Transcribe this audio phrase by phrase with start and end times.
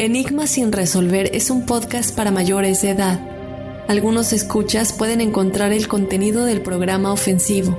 [0.00, 3.20] Enigma sin resolver es un podcast para mayores de edad.
[3.86, 7.78] Algunos escuchas pueden encontrar el contenido del programa ofensivo.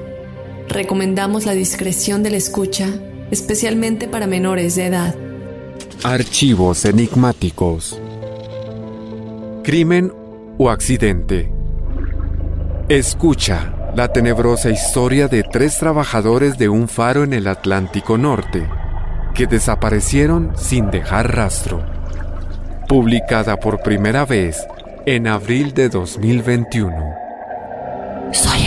[0.69, 2.89] Recomendamos la discreción de la escucha,
[3.31, 5.15] especialmente para menores de edad.
[6.03, 7.99] Archivos enigmáticos.
[9.63, 10.13] Crimen
[10.59, 11.51] o accidente.
[12.87, 18.69] Escucha la tenebrosa historia de tres trabajadores de un faro en el Atlántico Norte
[19.33, 21.90] que desaparecieron sin dejar rastro.
[22.91, 24.67] Publicada por primera vez
[25.05, 27.15] en abril de 2021.
[28.33, 28.60] Soy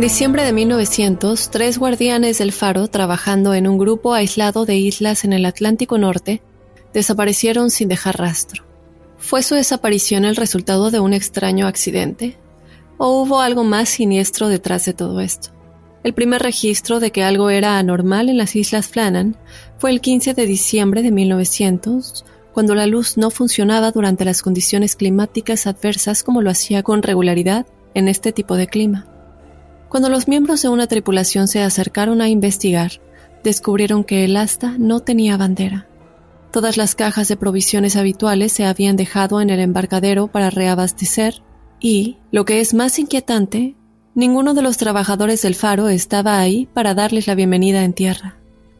[0.00, 5.24] En diciembre de 1900, tres guardianes del faro, trabajando en un grupo aislado de islas
[5.24, 6.40] en el Atlántico Norte,
[6.94, 8.64] desaparecieron sin dejar rastro.
[9.18, 12.38] ¿Fue su desaparición el resultado de un extraño accidente?
[12.96, 15.50] ¿O hubo algo más siniestro detrás de todo esto?
[16.02, 19.36] El primer registro de que algo era anormal en las Islas Flannan
[19.76, 24.96] fue el 15 de diciembre de 1900, cuando la luz no funcionaba durante las condiciones
[24.96, 29.19] climáticas adversas como lo hacía con regularidad en este tipo de clima.
[29.90, 32.92] Cuando los miembros de una tripulación se acercaron a investigar,
[33.42, 35.88] descubrieron que el asta no tenía bandera.
[36.52, 41.42] Todas las cajas de provisiones habituales se habían dejado en el embarcadero para reabastecer
[41.80, 43.74] y, lo que es más inquietante,
[44.14, 48.36] ninguno de los trabajadores del faro estaba ahí para darles la bienvenida en tierra.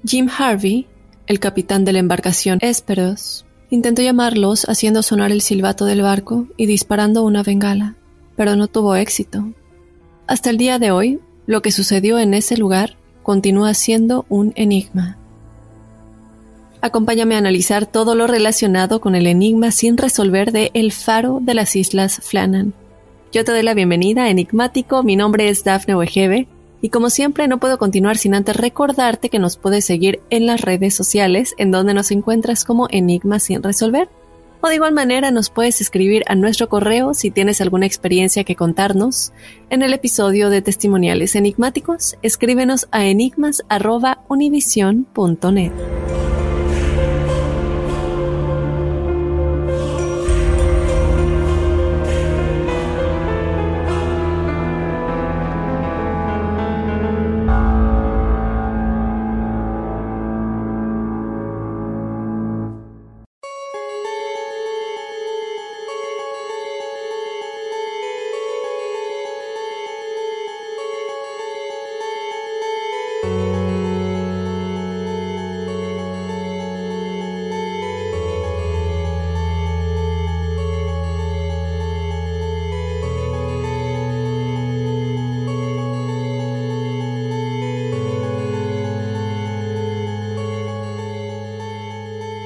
[0.06, 0.86] Jim Harvey,
[1.26, 6.66] el capitán de la embarcación Esperos, intentó llamarlos haciendo sonar el silbato del barco y
[6.66, 7.96] disparando una bengala,
[8.36, 9.54] pero no tuvo éxito.
[10.30, 15.18] Hasta el día de hoy, lo que sucedió en ese lugar continúa siendo un enigma.
[16.80, 21.54] Acompáñame a analizar todo lo relacionado con el enigma sin resolver de El Faro de
[21.54, 22.74] las Islas Flannan.
[23.32, 26.46] Yo te doy la bienvenida, enigmático, mi nombre es Dafne Wegebe
[26.80, 30.60] y como siempre no puedo continuar sin antes recordarte que nos puedes seguir en las
[30.60, 34.08] redes sociales en donde nos encuentras como Enigma sin resolver
[34.60, 38.56] o de igual manera nos puedes escribir a nuestro correo si tienes alguna experiencia que
[38.56, 39.32] contarnos.
[39.70, 45.72] En el episodio de Testimoniales Enigmáticos, escríbenos a enigmas.univision.net.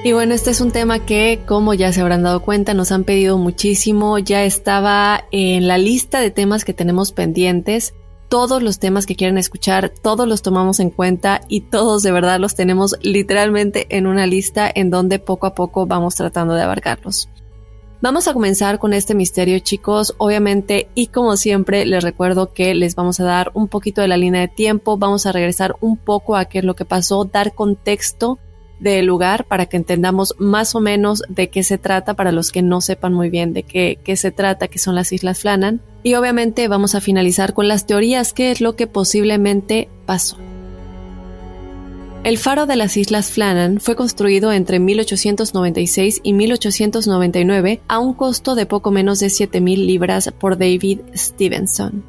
[0.05, 3.05] Y bueno, este es un tema que, como ya se habrán dado cuenta, nos han
[3.05, 4.19] pedido muchísimo.
[4.19, 7.95] Ya estaba en la lista de temas que tenemos pendientes.
[8.29, 12.39] Todos los temas que quieren escuchar, todos los tomamos en cuenta y todos de verdad
[12.39, 17.27] los tenemos literalmente en una lista en donde poco a poco vamos tratando de abarcarlos.
[17.99, 20.13] Vamos a comenzar con este misterio, chicos.
[20.19, 24.17] Obviamente, y como siempre, les recuerdo que les vamos a dar un poquito de la
[24.17, 24.99] línea de tiempo.
[24.99, 28.37] Vamos a regresar un poco a qué es lo que pasó, dar contexto
[28.91, 32.61] del lugar para que entendamos más o menos de qué se trata para los que
[32.61, 35.81] no sepan muy bien de qué, qué se trata, que son las Islas Flannan.
[36.03, 40.37] Y obviamente vamos a finalizar con las teorías, qué es lo que posiblemente pasó.
[42.23, 48.55] El faro de las Islas Flannan fue construido entre 1896 y 1899 a un costo
[48.55, 52.03] de poco menos de 7.000 libras por David Stevenson.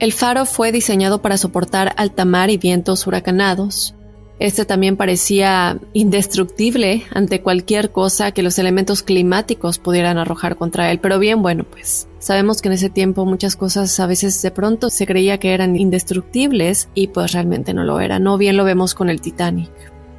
[0.00, 3.94] El faro fue diseñado para soportar alta mar y vientos huracanados.
[4.40, 10.98] Este también parecía indestructible ante cualquier cosa que los elementos climáticos pudieran arrojar contra él.
[10.98, 14.88] Pero bien, bueno, pues sabemos que en ese tiempo muchas cosas a veces de pronto
[14.88, 18.22] se creía que eran indestructibles y pues realmente no lo eran.
[18.22, 19.70] No bien lo vemos con el Titanic.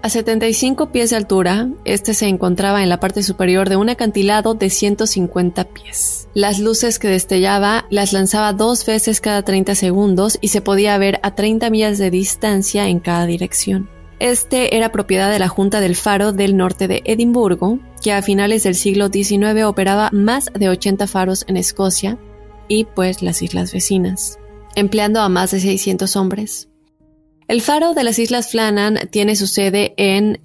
[0.03, 4.53] A 75 pies de altura, este se encontraba en la parte superior de un acantilado
[4.53, 6.27] de 150 pies.
[6.35, 11.19] Las luces que destellaba las lanzaba dos veces cada 30 segundos y se podía ver
[11.23, 13.89] a 30 millas de distancia en cada dirección.
[14.21, 18.61] Este era propiedad de la Junta del Faro del norte de Edimburgo, que a finales
[18.61, 22.19] del siglo XIX operaba más de 80 faros en Escocia
[22.67, 24.37] y pues las islas vecinas.
[24.75, 26.70] empleando a más de 600 hombres.
[27.51, 30.39] El faro de las Islas Flannan tiene su sede en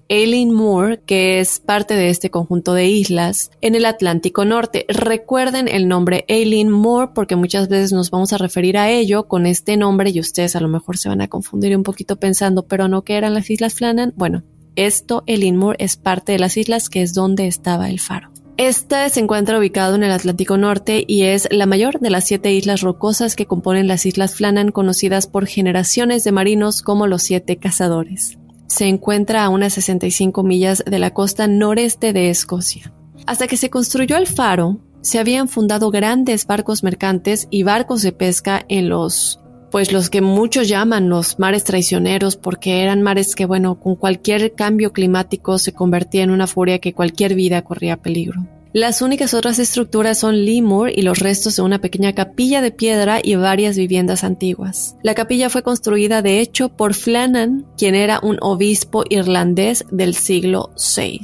[0.53, 4.87] Moor, que es parte de este conjunto de islas en el Atlántico Norte.
[4.89, 6.25] Recuerden el nombre
[6.69, 10.57] Moor porque muchas veces nos vamos a referir a ello con este nombre y ustedes
[10.57, 13.51] a lo mejor se van a confundir un poquito pensando, pero no que eran las
[13.51, 14.13] Islas Flannan.
[14.17, 14.43] Bueno,
[14.75, 15.23] esto,
[15.53, 18.33] Moor, es parte de las islas que es donde estaba el faro.
[18.57, 22.55] Este se encuentra ubicado en el Atlántico Norte y es la mayor de las siete
[22.55, 27.59] islas rocosas que componen las Islas Flannan, conocidas por generaciones de marinos como los Siete
[27.59, 28.39] Cazadores.
[28.67, 32.95] Se encuentra a unas 65 millas de la costa noreste de Escocia.
[33.27, 38.13] Hasta que se construyó el faro, se habían fundado grandes barcos mercantes y barcos de
[38.13, 39.39] pesca en los
[39.77, 44.55] pues los que muchos llaman los mares traicioneros porque eran mares que bueno, con cualquier
[44.55, 48.47] cambio climático se convertía en una furia que cualquier vida corría peligro.
[48.73, 53.21] Las únicas otras estructuras son Limur y los restos de una pequeña capilla de piedra
[53.23, 54.97] y varias viviendas antiguas.
[55.03, 60.71] La capilla fue construida de hecho por Flannan, quien era un obispo irlandés del siglo
[60.97, 61.21] VI.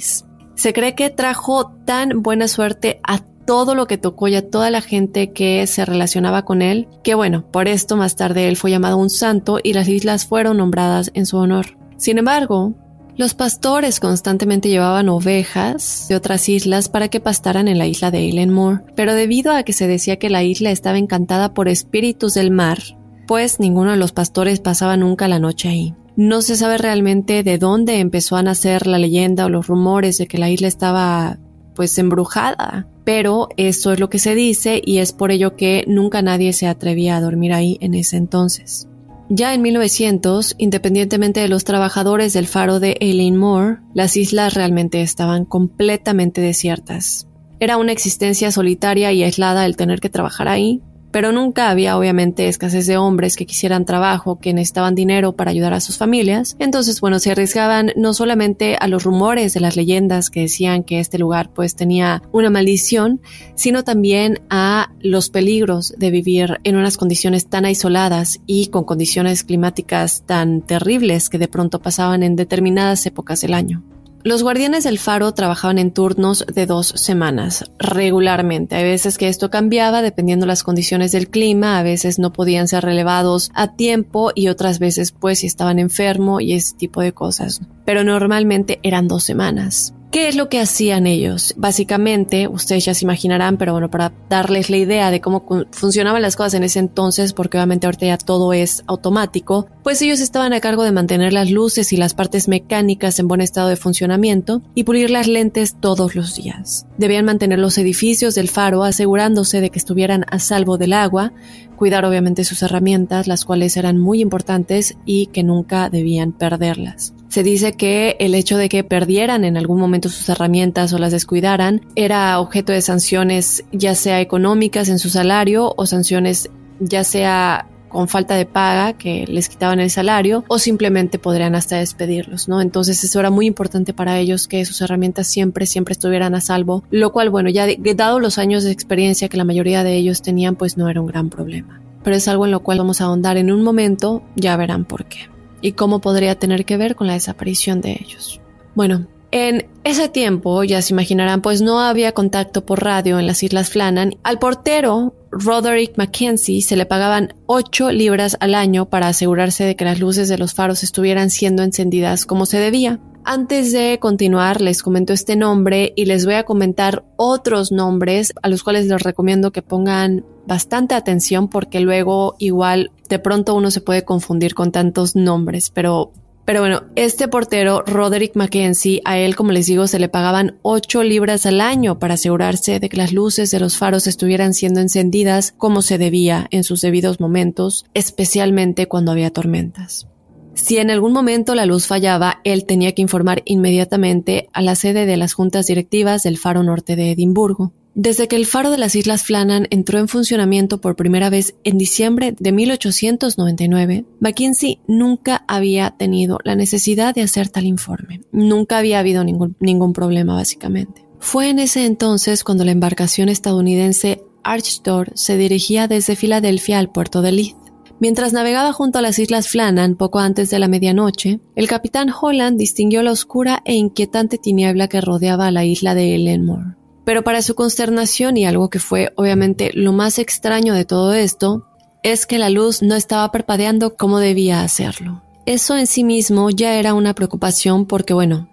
[0.56, 4.71] Se cree que trajo tan buena suerte a todo lo que tocó y a toda
[4.71, 8.71] la gente que se relacionaba con él, que bueno, por esto más tarde él fue
[8.71, 11.79] llamado un santo y las islas fueron nombradas en su honor.
[11.97, 12.75] Sin embargo,
[13.17, 18.19] los pastores constantemente llevaban ovejas de otras islas para que pastaran en la isla de
[18.19, 22.50] Eilenmore, pero debido a que se decía que la isla estaba encantada por espíritus del
[22.50, 22.79] mar,
[23.27, 25.94] pues ninguno de los pastores pasaba nunca la noche ahí.
[26.17, 30.27] No se sabe realmente de dónde empezó a nacer la leyenda o los rumores de
[30.27, 31.39] que la isla estaba
[31.74, 36.22] pues embrujada, pero eso es lo que se dice y es por ello que nunca
[36.22, 38.88] nadie se atrevía a dormir ahí en ese entonces.
[39.28, 45.00] Ya en 1900, independientemente de los trabajadores del faro de Eileen Moore, las islas realmente
[45.00, 47.28] estaban completamente desiertas.
[47.58, 50.82] Era una existencia solitaria y aislada el tener que trabajar ahí,
[51.12, 55.75] pero nunca había obviamente escasez de hombres que quisieran trabajo, que necesitaban dinero para ayudar
[55.75, 56.56] a sus familias.
[56.59, 60.99] Entonces, bueno, se arriesgaban no solamente a los rumores de las leyendas que decían que
[60.99, 63.20] este lugar pues tenía una maldición,
[63.55, 69.44] sino también a los peligros de vivir en unas condiciones tan aisladas y con condiciones
[69.44, 73.82] climáticas tan terribles que de pronto pasaban en determinadas épocas del año.
[74.24, 78.76] Los guardianes del faro trabajaban en turnos de dos semanas, regularmente.
[78.76, 82.84] Hay veces que esto cambiaba dependiendo las condiciones del clima, a veces no podían ser
[82.84, 87.62] relevados a tiempo y otras veces pues si estaban enfermos y ese tipo de cosas.
[87.84, 89.92] Pero normalmente eran dos semanas.
[90.12, 91.55] ¿Qué es lo que hacían ellos?
[91.56, 96.37] Básicamente, ustedes ya se imaginarán, pero bueno, para darles la idea de cómo funcionaban las
[96.37, 100.61] cosas en ese entonces, porque obviamente ahorita ya todo es automático, pues ellos estaban a
[100.61, 104.85] cargo de mantener las luces y las partes mecánicas en buen estado de funcionamiento y
[104.85, 106.85] pulir las lentes todos los días.
[106.99, 111.32] Debían mantener los edificios del faro asegurándose de que estuvieran a salvo del agua,
[111.76, 117.14] cuidar obviamente sus herramientas, las cuales eran muy importantes y que nunca debían perderlas.
[117.28, 121.12] Se dice que el hecho de que perdieran en algún momento sus herramientas o las
[121.12, 127.69] descuidaran era objeto de sanciones ya sea económicas en su salario o sanciones ya sea
[127.93, 132.61] con falta de paga que les quitaban el salario o simplemente podrían hasta despedirlos, ¿no?
[132.61, 136.85] Entonces eso era muy importante para ellos que sus herramientas siempre, siempre estuvieran a salvo,
[136.91, 140.56] lo cual, bueno, ya dado los años de experiencia que la mayoría de ellos tenían,
[140.56, 141.81] pues no era un gran problema.
[142.03, 145.05] Pero es algo en lo cual vamos a ahondar en un momento, ya verán por
[145.05, 145.31] qué
[145.61, 148.41] y cómo podría tener que ver con la desaparición de ellos.
[148.75, 153.43] Bueno, en ese tiempo, ya se imaginarán, pues no había contacto por radio en las
[153.43, 154.17] Islas Flannan.
[154.25, 159.86] Al portero, Roderick Mackenzie, se le pagaban 8 libras al año para asegurarse de que
[159.86, 163.01] las luces de los faros estuvieran siendo encendidas como se debía.
[163.24, 168.48] Antes de continuar, les comento este nombre y les voy a comentar otros nombres a
[168.48, 173.81] los cuales les recomiendo que pongan bastante atención porque luego igual de pronto uno se
[173.81, 176.12] puede confundir con tantos nombres, pero
[176.44, 181.05] pero bueno, este portero, Roderick Mackenzie, a él, como les digo, se le pagaban 8
[181.05, 185.55] libras al año para asegurarse de que las luces de los faros estuvieran siendo encendidas
[185.56, 190.08] como se debía en sus debidos momentos, especialmente cuando había tormentas.
[190.55, 195.06] Si en algún momento la luz fallaba, él tenía que informar inmediatamente a la sede
[195.06, 197.72] de las juntas directivas del Faro Norte de Edimburgo.
[197.94, 201.77] Desde que el Faro de las Islas Flannan entró en funcionamiento por primera vez en
[201.77, 208.22] diciembre de 1899, Mackenzie nunca había tenido la necesidad de hacer tal informe.
[208.32, 211.05] Nunca había habido ningún, problema, básicamente.
[211.19, 217.20] Fue en ese entonces cuando la embarcación estadounidense Archdor se dirigía desde Filadelfia al puerto
[217.20, 217.56] de Leith.
[218.01, 222.58] Mientras navegaba junto a las islas Flannan poco antes de la medianoche, el capitán Holland
[222.58, 226.81] distinguió la oscura e inquietante tiniebla que rodeaba a la isla de Ellenmore.
[227.05, 231.67] Pero para su consternación y algo que fue obviamente lo más extraño de todo esto,
[232.03, 235.23] es que la luz no estaba parpadeando como debía hacerlo.
[235.47, 238.49] Eso en sí mismo ya era una preocupación porque, bueno,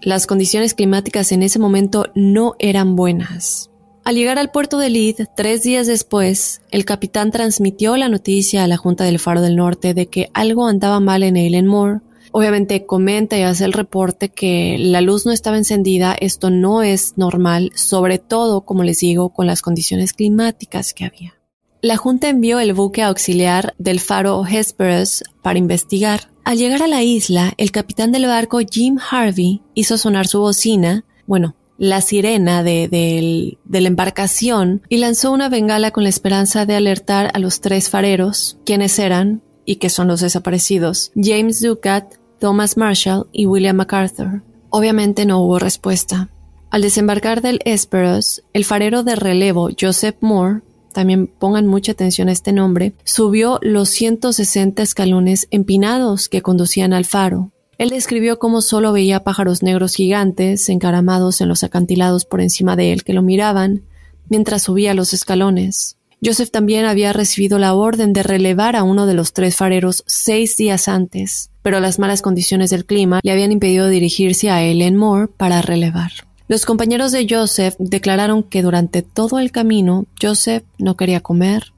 [0.00, 3.70] las condiciones climáticas en ese momento no eran buenas.
[4.04, 8.66] Al llegar al puerto de Lead, tres días después, el capitán transmitió la noticia a
[8.66, 12.00] la Junta del Faro del Norte de que algo andaba mal en Eileen Moore.
[12.32, 17.16] Obviamente comenta y hace el reporte que la luz no estaba encendida, esto no es
[17.16, 21.34] normal, sobre todo, como les digo, con las condiciones climáticas que había.
[21.82, 26.30] La Junta envió el buque auxiliar del faro Hesperus para investigar.
[26.44, 31.04] Al llegar a la isla, el capitán del barco Jim Harvey hizo sonar su bocina,
[31.26, 37.32] bueno, la sirena de, la embarcación y lanzó una bengala con la esperanza de alertar
[37.34, 43.28] a los tres fareros, quienes eran, y que son los desaparecidos, James Ducat, Thomas Marshall
[43.30, 44.42] y William MacArthur.
[44.68, 46.28] Obviamente no hubo respuesta.
[46.70, 52.32] Al desembarcar del Esperos, el farero de relevo Joseph Moore, también pongan mucha atención a
[52.32, 57.52] este nombre, subió los 160 escalones empinados que conducían al faro.
[57.78, 62.92] Él describió cómo solo veía pájaros negros gigantes encaramados en los acantilados por encima de
[62.92, 63.84] él que lo miraban
[64.28, 65.96] mientras subía los escalones.
[66.20, 70.56] Joseph también había recibido la orden de relevar a uno de los tres fareros seis
[70.56, 75.28] días antes, pero las malas condiciones del clima le habían impedido dirigirse a Ellen Moore
[75.28, 76.12] para relevar.
[76.48, 81.72] Los compañeros de Joseph declararon que durante todo el camino Joseph no quería comer,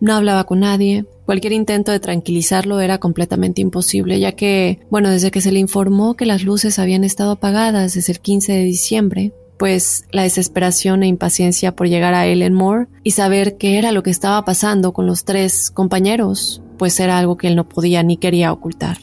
[0.00, 5.30] no hablaba con nadie, Cualquier intento de tranquilizarlo era completamente imposible, ya que, bueno, desde
[5.30, 9.32] que se le informó que las luces habían estado apagadas desde el 15 de diciembre,
[9.56, 14.02] pues la desesperación e impaciencia por llegar a Ellen Moore y saber qué era lo
[14.02, 18.16] que estaba pasando con los tres compañeros, pues era algo que él no podía ni
[18.16, 18.98] quería ocultar.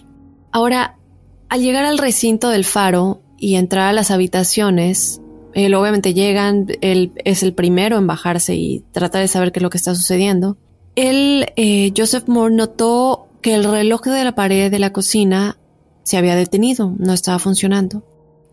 [0.58, 0.98] Ahora,
[1.50, 5.22] al llegar al recinto del faro y entrar a las habitaciones,
[5.54, 9.64] él obviamente llegan, él es el primero en bajarse y trata de saber qué es
[9.64, 10.58] lo que está sucediendo.
[10.96, 15.60] Él, eh, Joseph Moore, notó que el reloj de la pared de la cocina
[16.02, 18.04] se había detenido, no estaba funcionando.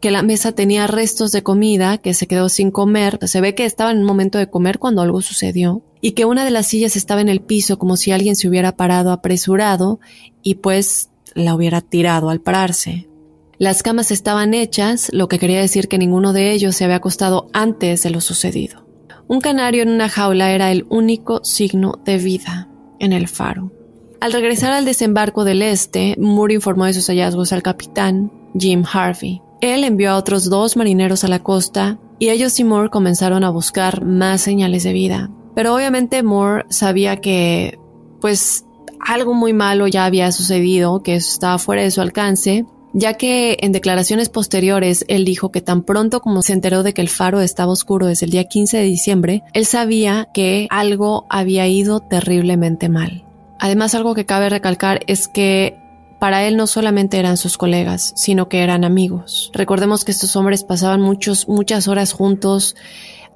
[0.03, 3.65] Que la mesa tenía restos de comida, que se quedó sin comer, se ve que
[3.65, 6.97] estaba en un momento de comer cuando algo sucedió, y que una de las sillas
[6.97, 10.01] estaba en el piso como si alguien se hubiera parado apresurado
[10.43, 13.09] y pues la hubiera tirado al pararse.
[13.59, 17.49] Las camas estaban hechas, lo que quería decir que ninguno de ellos se había acostado
[17.53, 18.85] antes de lo sucedido.
[19.27, 23.73] Un canario en una jaula era el único signo de vida en el faro.
[24.21, 29.41] Al regresar al desembarco del este, Moore informó de sus hallazgos al capitán Jim Harvey.
[29.61, 33.51] Él envió a otros dos marineros a la costa y ellos y Moore comenzaron a
[33.51, 35.31] buscar más señales de vida.
[35.55, 37.79] Pero obviamente Moore sabía que,
[38.21, 38.65] pues,
[39.05, 43.73] algo muy malo ya había sucedido, que estaba fuera de su alcance ya que en
[43.73, 47.73] declaraciones posteriores él dijo que tan pronto como se enteró de que el faro estaba
[47.73, 53.25] oscuro desde el día 15 de diciembre, él sabía que algo había ido terriblemente mal.
[53.59, 55.77] Además, algo que cabe recalcar es que
[56.21, 59.51] para él no solamente eran sus colegas, sino que eran amigos.
[59.53, 62.77] Recordemos que estos hombres pasaban muchos, muchas horas juntos,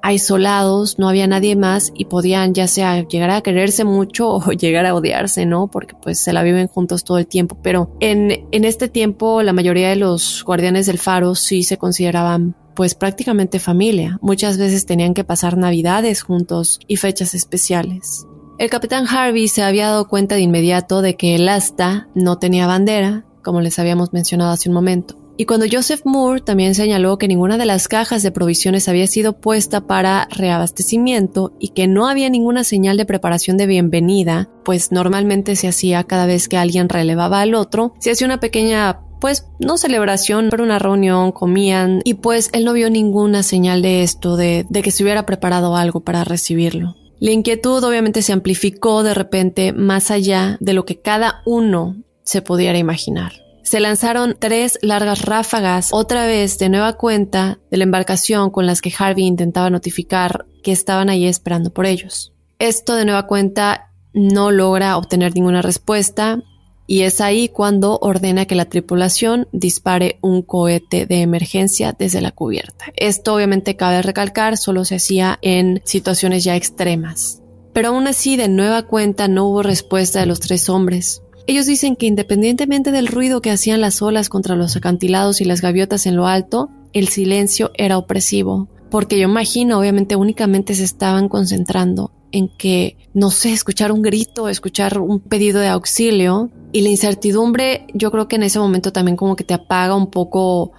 [0.01, 4.85] aislados, no había nadie más y podían ya sea llegar a quererse mucho o llegar
[4.85, 5.67] a odiarse, ¿no?
[5.67, 7.57] Porque pues se la viven juntos todo el tiempo.
[7.61, 12.55] Pero en, en este tiempo la mayoría de los guardianes del faro sí se consideraban
[12.75, 14.19] pues prácticamente familia.
[14.21, 18.25] Muchas veces tenían que pasar navidades juntos y fechas especiales.
[18.57, 22.67] El capitán Harvey se había dado cuenta de inmediato de que el asta no tenía
[22.67, 25.18] bandera, como les habíamos mencionado hace un momento.
[25.39, 29.39] Y cuando Joseph Moore también señaló que ninguna de las cajas de provisiones había sido
[29.39, 35.55] puesta para reabastecimiento y que no había ninguna señal de preparación de bienvenida, pues normalmente
[35.55, 39.77] se hacía cada vez que alguien relevaba al otro, se hacía una pequeña pues no
[39.77, 44.67] celebración, pero una reunión, comían y pues él no vio ninguna señal de esto, de,
[44.69, 46.97] que se hubiera preparado algo para recibirlo.
[47.21, 52.41] La inquietud obviamente se amplificó de repente más allá de lo que cada uno se
[52.41, 53.31] pudiera imaginar
[53.69, 58.81] se lanzaron tres largas ráfagas, otra vez de nueva cuenta, de la embarcación con las
[58.81, 62.33] que Harvey intentaba notificar que estaban allí esperando por ellos.
[62.57, 66.41] Esto de nueva cuenta no logra obtener ninguna respuesta
[66.87, 72.31] y es ahí cuando ordena que la tripulación dispare un cohete de emergencia desde la
[72.31, 72.85] cubierta.
[72.95, 77.43] Esto obviamente cabe recalcar, solo se hacía en situaciones ya extremas.
[77.71, 81.21] Pero aún así, de nueva cuenta, no hubo respuesta de los tres hombres.
[81.49, 85.61] Ellos dicen que independientemente del ruido que hacían las olas contra los acantilados y las
[85.61, 91.27] gaviotas en lo alto, el silencio era opresivo, porque yo imagino obviamente únicamente se estaban
[91.27, 96.89] concentrando en que, no sé, escuchar un grito, escuchar un pedido de auxilio y la
[96.89, 100.73] incertidumbre yo creo que en ese momento también como que te apaga un poco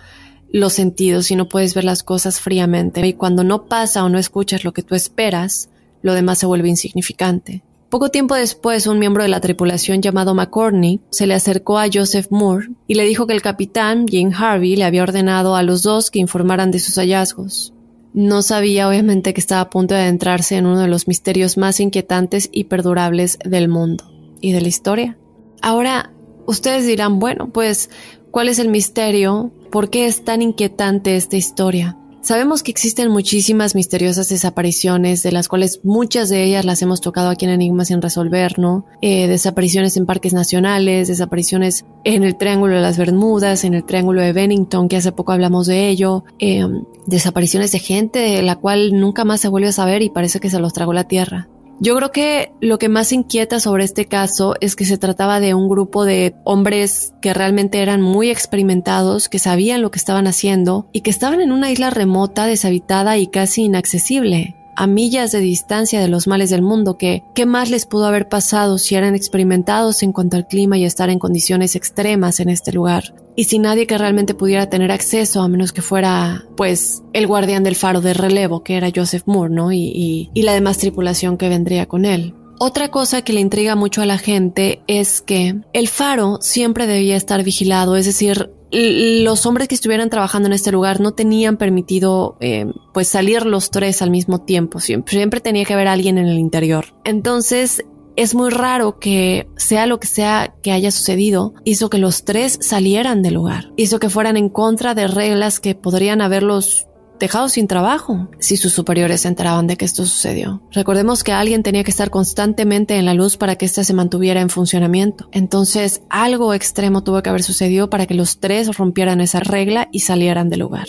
[0.52, 4.20] los sentidos y no puedes ver las cosas fríamente y cuando no pasa o no
[4.20, 5.68] escuchas lo que tú esperas,
[6.00, 7.64] lo demás se vuelve insignificante.
[7.90, 12.28] Poco tiempo después, un miembro de la tripulación llamado McCorney se le acercó a Joseph
[12.30, 16.12] Moore y le dijo que el capitán, Jim Harvey, le había ordenado a los dos
[16.12, 17.75] que informaran de sus hallazgos.
[18.14, 21.80] No sabía obviamente que estaba a punto de adentrarse en uno de los misterios más
[21.80, 24.04] inquietantes y perdurables del mundo
[24.40, 25.18] y de la historia.
[25.61, 26.12] Ahora,
[26.47, 27.90] ustedes dirán, bueno, pues,
[28.30, 29.50] ¿cuál es el misterio?
[29.73, 31.97] ¿Por qué es tan inquietante esta historia?
[32.22, 37.30] Sabemos que existen muchísimas misteriosas desapariciones, de las cuales muchas de ellas las hemos tocado
[37.30, 38.84] aquí en Enigmas sin resolver, ¿no?
[39.00, 44.20] Eh, desapariciones en parques nacionales, desapariciones en el Triángulo de las Bermudas, en el Triángulo
[44.20, 46.66] de Bennington, que hace poco hablamos de ello, eh,
[47.06, 50.50] desapariciones de gente de la cual nunca más se vuelve a saber y parece que
[50.50, 51.48] se los tragó la tierra.
[51.82, 55.54] Yo creo que lo que más inquieta sobre este caso es que se trataba de
[55.54, 60.90] un grupo de hombres que realmente eran muy experimentados, que sabían lo que estaban haciendo
[60.92, 66.00] y que estaban en una isla remota, deshabitada y casi inaccesible a millas de distancia
[66.00, 70.02] de los males del mundo, que qué más les pudo haber pasado si eran experimentados
[70.02, 73.14] en cuanto al clima y estar en condiciones extremas en este lugar.
[73.37, 77.62] Y sin nadie que realmente pudiera tener acceso, a menos que fuera, pues, el guardián
[77.62, 79.72] del faro de relevo, que era Joseph Moore, ¿no?
[79.72, 82.34] Y, y la demás tripulación que vendría con él.
[82.58, 87.16] Otra cosa que le intriga mucho a la gente es que el faro siempre debía
[87.16, 92.37] estar vigilado, es decir, los hombres que estuvieran trabajando en este lugar no tenían permitido
[92.40, 94.78] eh, pues salir los tres al mismo tiempo.
[94.78, 96.87] Siempre, siempre tenía que haber alguien en el interior.
[97.04, 97.84] Entonces
[98.20, 102.58] es muy raro que sea lo que sea que haya sucedido, hizo que los tres
[102.60, 106.86] salieran del lugar, hizo que fueran en contra de reglas que podrían haberlos
[107.18, 110.62] dejado sin trabajo si sus superiores se enteraban de que esto sucedió.
[110.70, 114.42] Recordemos que alguien tenía que estar constantemente en la luz para que ésta se mantuviera
[114.42, 115.30] en funcionamiento.
[115.32, 120.00] Entonces, algo extremo tuvo que haber sucedido para que los tres rompieran esa regla y
[120.00, 120.88] salieran del lugar.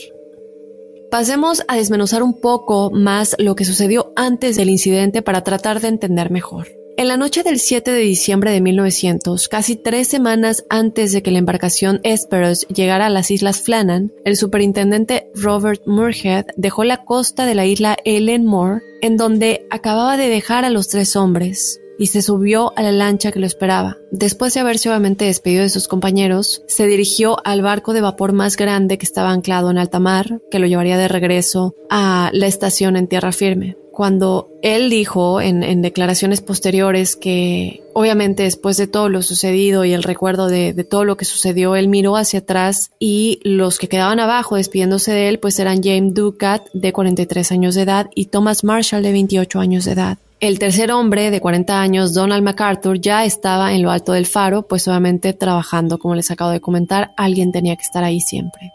[1.09, 5.87] Pasemos a desmenuzar un poco más lo que sucedió antes del incidente para tratar de
[5.87, 6.80] entender mejor.
[7.01, 11.31] En la noche del 7 de diciembre de 1900, casi tres semanas antes de que
[11.31, 17.47] la embarcación Esperos llegara a las Islas Flannan, el superintendente Robert Moorhead dejó la costa
[17.47, 22.05] de la isla Ellen Moore, en donde acababa de dejar a los tres hombres, y
[22.05, 23.97] se subió a la lancha que lo esperaba.
[24.11, 28.57] Después de haberse obviamente despedido de sus compañeros, se dirigió al barco de vapor más
[28.57, 32.95] grande que estaba anclado en alta mar, que lo llevaría de regreso a la estación
[32.95, 39.21] en tierra firme cuando él dijo en, declaraciones posteriores que obviamente después de todo lo
[39.21, 43.77] sucedido y el recuerdo de, todo lo que sucedió, él miró hacia atrás y los
[43.77, 48.09] que quedaban abajo despidiéndose de él pues eran James Ducat de 43 años de edad
[48.15, 50.17] y Thomas Marshall de 28 años de edad.
[50.39, 54.63] El tercer hombre de 40 años, Donald MacArthur, ya estaba en lo alto del faro,
[54.63, 58.73] pues obviamente trabajando, como les acabo de comentar, alguien tenía que estar ahí siempre.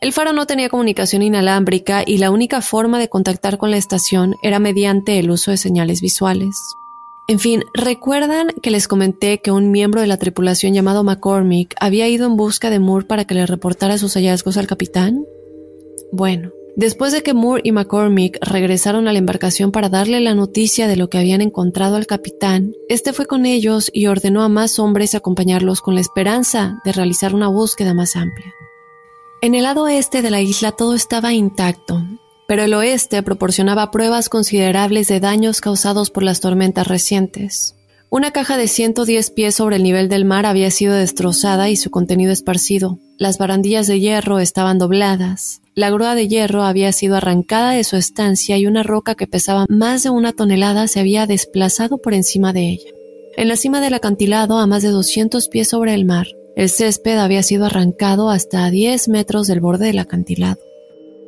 [0.00, 4.36] El faro no tenía comunicación inalámbrica y la única forma de contactar con la estación
[4.42, 6.56] era mediante el uso de señales visuales.
[7.28, 12.08] En fin, ¿recuerdan que les comenté que un miembro de la tripulación llamado McCormick había
[12.08, 15.26] ido en busca de Moore para que le reportara sus hallazgos al capitán?
[16.12, 20.88] Bueno, después de que Moore y McCormick regresaron a la embarcación para darle la noticia
[20.88, 24.78] de lo que habían encontrado al capitán, este fue con ellos y ordenó a más
[24.78, 28.54] hombres acompañarlos con la esperanza de realizar una búsqueda más amplia.
[29.42, 32.04] En el lado oeste de la isla todo estaba intacto,
[32.46, 37.74] pero el oeste proporcionaba pruebas considerables de daños causados por las tormentas recientes.
[38.10, 41.90] Una caja de 110 pies sobre el nivel del mar había sido destrozada y su
[41.90, 42.98] contenido esparcido.
[43.16, 45.62] Las barandillas de hierro estaban dobladas.
[45.74, 49.64] La grúa de hierro había sido arrancada de su estancia y una roca que pesaba
[49.70, 52.90] más de una tonelada se había desplazado por encima de ella.
[53.38, 56.26] En la cima del acantilado, a más de 200 pies sobre el mar,
[56.60, 60.60] el césped había sido arrancado hasta a 10 metros del borde del acantilado.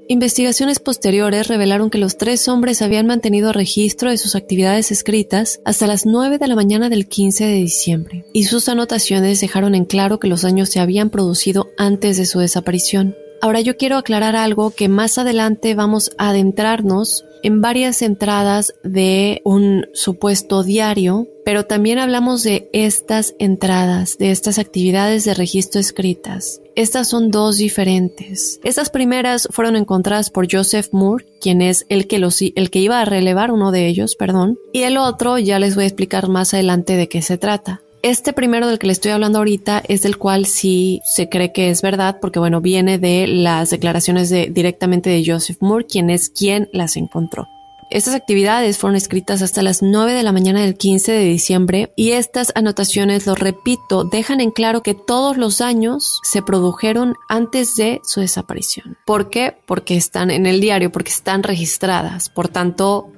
[0.06, 5.86] Investigaciones posteriores revelaron que los tres hombres habían mantenido registro de sus actividades escritas hasta
[5.86, 10.20] las 9 de la mañana del 15 de diciembre, y sus anotaciones dejaron en claro
[10.20, 13.16] que los daños se habían producido antes de su desaparición.
[13.42, 19.40] Ahora yo quiero aclarar algo que más adelante vamos a adentrarnos en varias entradas de
[19.44, 26.60] un supuesto diario, pero también hablamos de estas entradas, de estas actividades de registro escritas.
[26.76, 28.60] Estas son dos diferentes.
[28.62, 33.00] Estas primeras fueron encontradas por Joseph Moore, quien es el que, los, el que iba
[33.00, 36.54] a relevar uno de ellos, perdón, y el otro ya les voy a explicar más
[36.54, 37.82] adelante de qué se trata.
[38.02, 41.70] Este primero del que le estoy hablando ahorita es del cual sí se cree que
[41.70, 46.28] es verdad, porque bueno, viene de las declaraciones de, directamente de Joseph Moore, quien es
[46.28, 47.46] quien las encontró.
[47.90, 52.10] Estas actividades fueron escritas hasta las 9 de la mañana del 15 de diciembre y
[52.12, 58.00] estas anotaciones, lo repito, dejan en claro que todos los años se produjeron antes de
[58.02, 58.96] su desaparición.
[59.06, 59.54] ¿Por qué?
[59.64, 62.30] Porque están en el diario, porque están registradas.
[62.30, 63.12] Por tanto,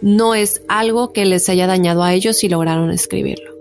[0.00, 3.57] no es algo que les haya dañado a ellos si lograron escribirlo.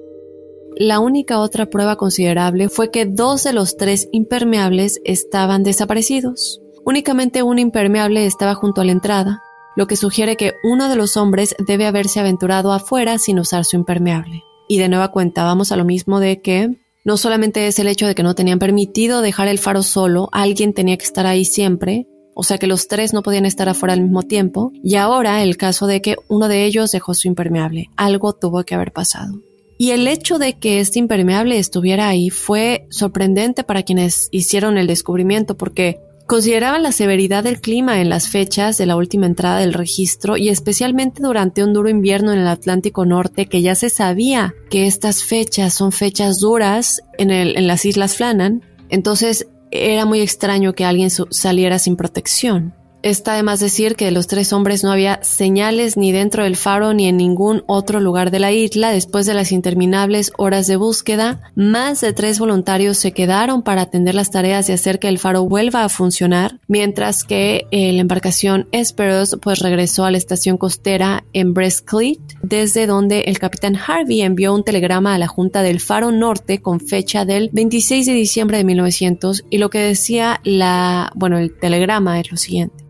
[0.79, 6.61] La única otra prueba considerable fue que dos de los tres impermeables estaban desaparecidos.
[6.85, 9.41] Únicamente un impermeable estaba junto a la entrada,
[9.75, 13.75] lo que sugiere que uno de los hombres debe haberse aventurado afuera sin usar su
[13.75, 14.43] impermeable.
[14.67, 18.05] Y de nueva cuenta vamos a lo mismo de que no solamente es el hecho
[18.05, 22.05] de que no tenían permitido dejar el faro solo, alguien tenía que estar ahí siempre,
[22.35, 25.57] o sea que los tres no podían estar afuera al mismo tiempo, y ahora el
[25.57, 29.41] caso de que uno de ellos dejó su impermeable, algo tuvo que haber pasado.
[29.77, 34.87] Y el hecho de que este impermeable estuviera ahí fue sorprendente para quienes hicieron el
[34.87, 39.73] descubrimiento porque consideraban la severidad del clima en las fechas de la última entrada del
[39.73, 44.53] registro y especialmente durante un duro invierno en el Atlántico Norte que ya se sabía
[44.69, 48.63] que estas fechas son fechas duras en, el, en las Islas Flannan.
[48.89, 52.73] Entonces era muy extraño que alguien saliera sin protección.
[53.03, 56.93] Está además decir que de los tres hombres no había señales ni dentro del faro
[56.93, 61.39] ni en ningún otro lugar de la isla después de las interminables horas de búsqueda.
[61.55, 65.45] Más de tres voluntarios se quedaron para atender las tareas de hacer que el faro
[65.45, 71.23] vuelva a funcionar, mientras que eh, la embarcación Esperos pues regresó a la estación costera
[71.33, 76.11] en Brestcliff, desde donde el capitán Harvey envió un telegrama a la Junta del Faro
[76.11, 81.37] Norte con fecha del 26 de diciembre de 1900 y lo que decía la, bueno,
[81.37, 82.87] el telegrama es lo siguiente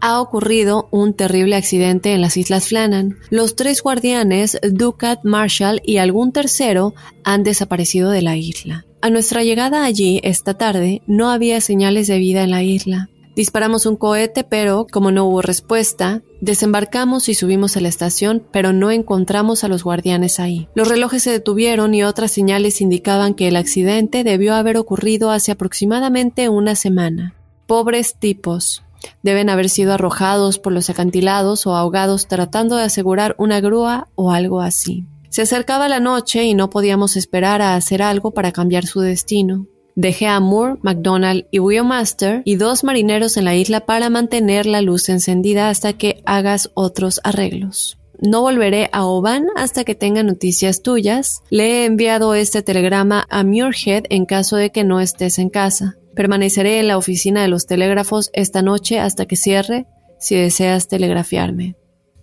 [0.00, 3.16] ha ocurrido un terrible accidente en las Islas Flannan.
[3.30, 8.84] Los tres guardianes, Ducat, Marshall y algún tercero, han desaparecido de la isla.
[9.00, 13.08] A nuestra llegada allí esta tarde no había señales de vida en la isla.
[13.36, 18.72] Disparamos un cohete, pero como no hubo respuesta, desembarcamos y subimos a la estación, pero
[18.72, 20.68] no encontramos a los guardianes ahí.
[20.74, 25.52] Los relojes se detuvieron y otras señales indicaban que el accidente debió haber ocurrido hace
[25.52, 27.36] aproximadamente una semana.
[27.68, 28.82] Pobres tipos,
[29.22, 34.30] Deben haber sido arrojados por los acantilados o ahogados tratando de asegurar una grúa o
[34.30, 35.04] algo así.
[35.28, 39.66] Se acercaba la noche y no podíamos esperar a hacer algo para cambiar su destino.
[39.94, 44.80] Dejé a Moore, McDonald y Wheelmaster y dos marineros en la isla para mantener la
[44.80, 47.98] luz encendida hasta que hagas otros arreglos.
[48.20, 51.42] No volveré a Oban hasta que tenga noticias tuyas.
[51.50, 55.96] Le he enviado este telegrama a Muirhead en caso de que no estés en casa.
[56.18, 59.86] Permaneceré en la oficina de los telégrafos esta noche hasta que cierre
[60.18, 61.76] si deseas telegrafiarme.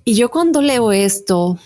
[0.03, 1.57] Y yo cuando leo esto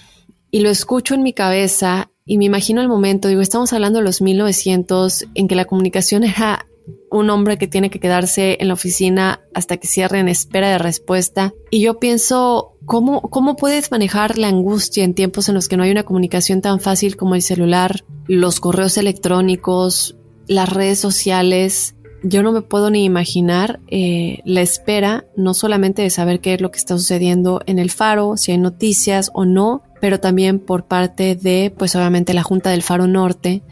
[0.52, 4.06] y lo escucho en mi cabeza y me imagino el momento, digo, estamos hablando de
[4.06, 6.68] los 1900 en que la comunicación era
[7.10, 10.78] un hombre que tiene que quedarse en la oficina hasta que cierre en espera de
[10.78, 11.56] respuesta.
[11.72, 15.84] Y yo pienso, ¿cómo, ¿cómo puedes manejar la angustia en tiempos en los que no
[15.84, 20.15] hay una comunicación tan fácil como el celular, los correos electrónicos,
[20.46, 21.96] las redes sociales?
[22.23, 26.62] Yo no me puedo ni imaginar eh, la espera, no solamente de saber qué es
[26.62, 30.86] lo que está sucediendo en el faro, si hay noticias o no, pero también por
[30.86, 33.63] parte de, pues obviamente, la Junta del Faro Norte,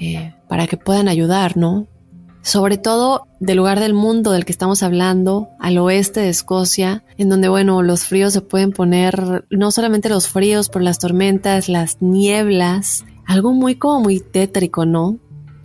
[0.00, 1.86] eh, para que puedan ayudar, ¿no?
[2.42, 7.28] Sobre todo del lugar del mundo del que estamos hablando, al oeste de Escocia, en
[7.28, 12.00] donde, bueno, los fríos se pueden poner, no solamente los fríos, por las tormentas, las
[12.00, 15.18] nieblas, algo muy como muy tétrico, ¿no?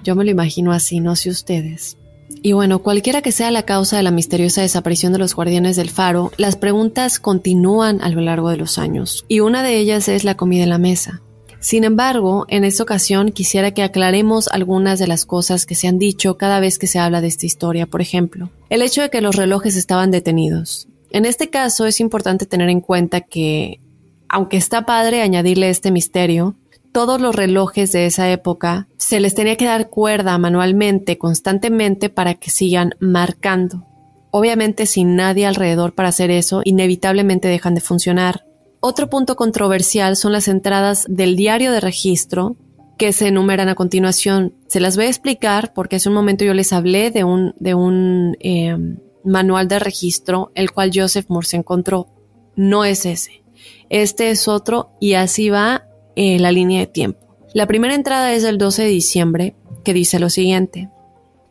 [0.04, 1.98] Yo me lo imagino así, no sé ustedes.
[2.44, 5.92] Y bueno, cualquiera que sea la causa de la misteriosa desaparición de los guardianes del
[5.92, 10.24] faro, las preguntas continúan a lo largo de los años, y una de ellas es
[10.24, 11.22] la comida en la mesa.
[11.60, 16.00] Sin embargo, en esta ocasión quisiera que aclaremos algunas de las cosas que se han
[16.00, 17.86] dicho cada vez que se habla de esta historia.
[17.86, 20.88] Por ejemplo, el hecho de que los relojes estaban detenidos.
[21.12, 23.80] En este caso es importante tener en cuenta que,
[24.28, 26.56] aunque está padre añadirle este misterio,
[26.92, 32.36] todos los relojes de esa época se les tenía que dar cuerda manualmente, constantemente, para
[32.36, 33.86] que sigan marcando.
[34.32, 38.46] Obviamente sin nadie alrededor para hacer eso, inevitablemente dejan de funcionar.
[38.80, 42.56] Otro punto controversial son las entradas del diario de registro
[42.98, 44.56] que se enumeran a continuación.
[44.68, 47.74] Se las voy a explicar porque hace un momento yo les hablé de un, de
[47.74, 48.78] un eh,
[49.24, 52.08] manual de registro, el cual Joseph Morse encontró.
[52.56, 53.44] No es ese.
[53.90, 55.86] Este es otro y así va
[56.22, 57.20] eh, la línea de tiempo.
[57.56, 60.90] La primera entrada es del 12 de diciembre, que dice lo siguiente.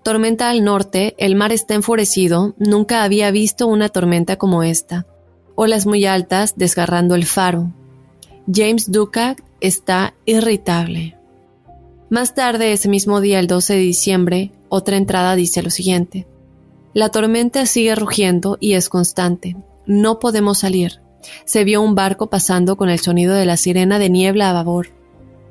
[0.05, 5.07] Tormenta al norte, el mar está enfurecido, nunca había visto una tormenta como esta.
[5.57, 7.73] Olas muy altas desgarrando el faro.
[8.47, 11.17] James Ducat está irritable.
[12.09, 16.29] Más tarde, ese mismo día, el 12 de diciembre, otra entrada dice lo siguiente.
[16.95, 19.57] La tormenta sigue rugiendo y es constante.
[19.85, 21.01] No podemos salir.
[21.45, 24.89] Se vio un barco pasando con el sonido de la sirena de niebla a babor.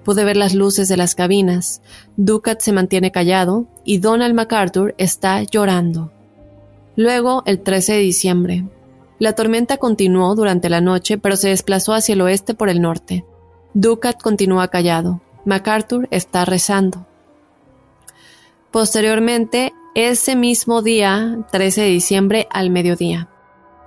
[0.04, 1.82] Pude ver las luces de las cabinas.
[2.18, 6.12] Ducat se mantiene callado y Donald MacArthur está llorando.
[6.96, 8.66] Luego, el 13 de diciembre.
[9.20, 13.26] La tormenta continuó durante la noche, pero se desplazó hacia el oeste por el norte.
[13.74, 15.22] Ducat continúa callado.
[15.46, 17.06] MacArthur está rezando.
[18.72, 23.30] Posteriormente, ese mismo día, 13 de diciembre, al mediodía,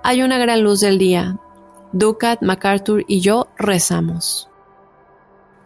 [0.03, 1.39] hay una gran luz del día.
[1.93, 4.49] Ducat, MacArthur y yo rezamos.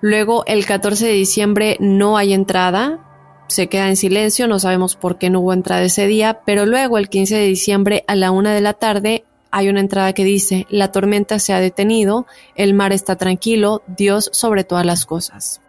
[0.01, 2.99] Luego, el 14 de diciembre no hay entrada,
[3.47, 6.97] se queda en silencio, no sabemos por qué no hubo entrada ese día, pero luego
[6.97, 10.67] el 15 de diciembre a la una de la tarde hay una entrada que dice,
[10.69, 15.61] la tormenta se ha detenido, el mar está tranquilo, Dios sobre todas las cosas.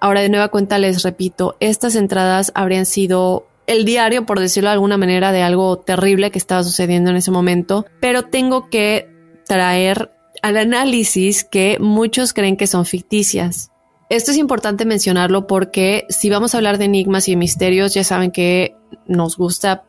[0.00, 4.74] Ahora de nueva cuenta les repito, estas entradas habrían sido el diario, por decirlo de
[4.74, 9.15] alguna manera, de algo terrible que estaba sucediendo en ese momento, pero tengo que
[9.46, 13.70] traer al análisis que muchos creen que son ficticias.
[14.08, 18.30] Esto es importante mencionarlo porque si vamos a hablar de enigmas y misterios, ya saben
[18.30, 19.84] que nos gusta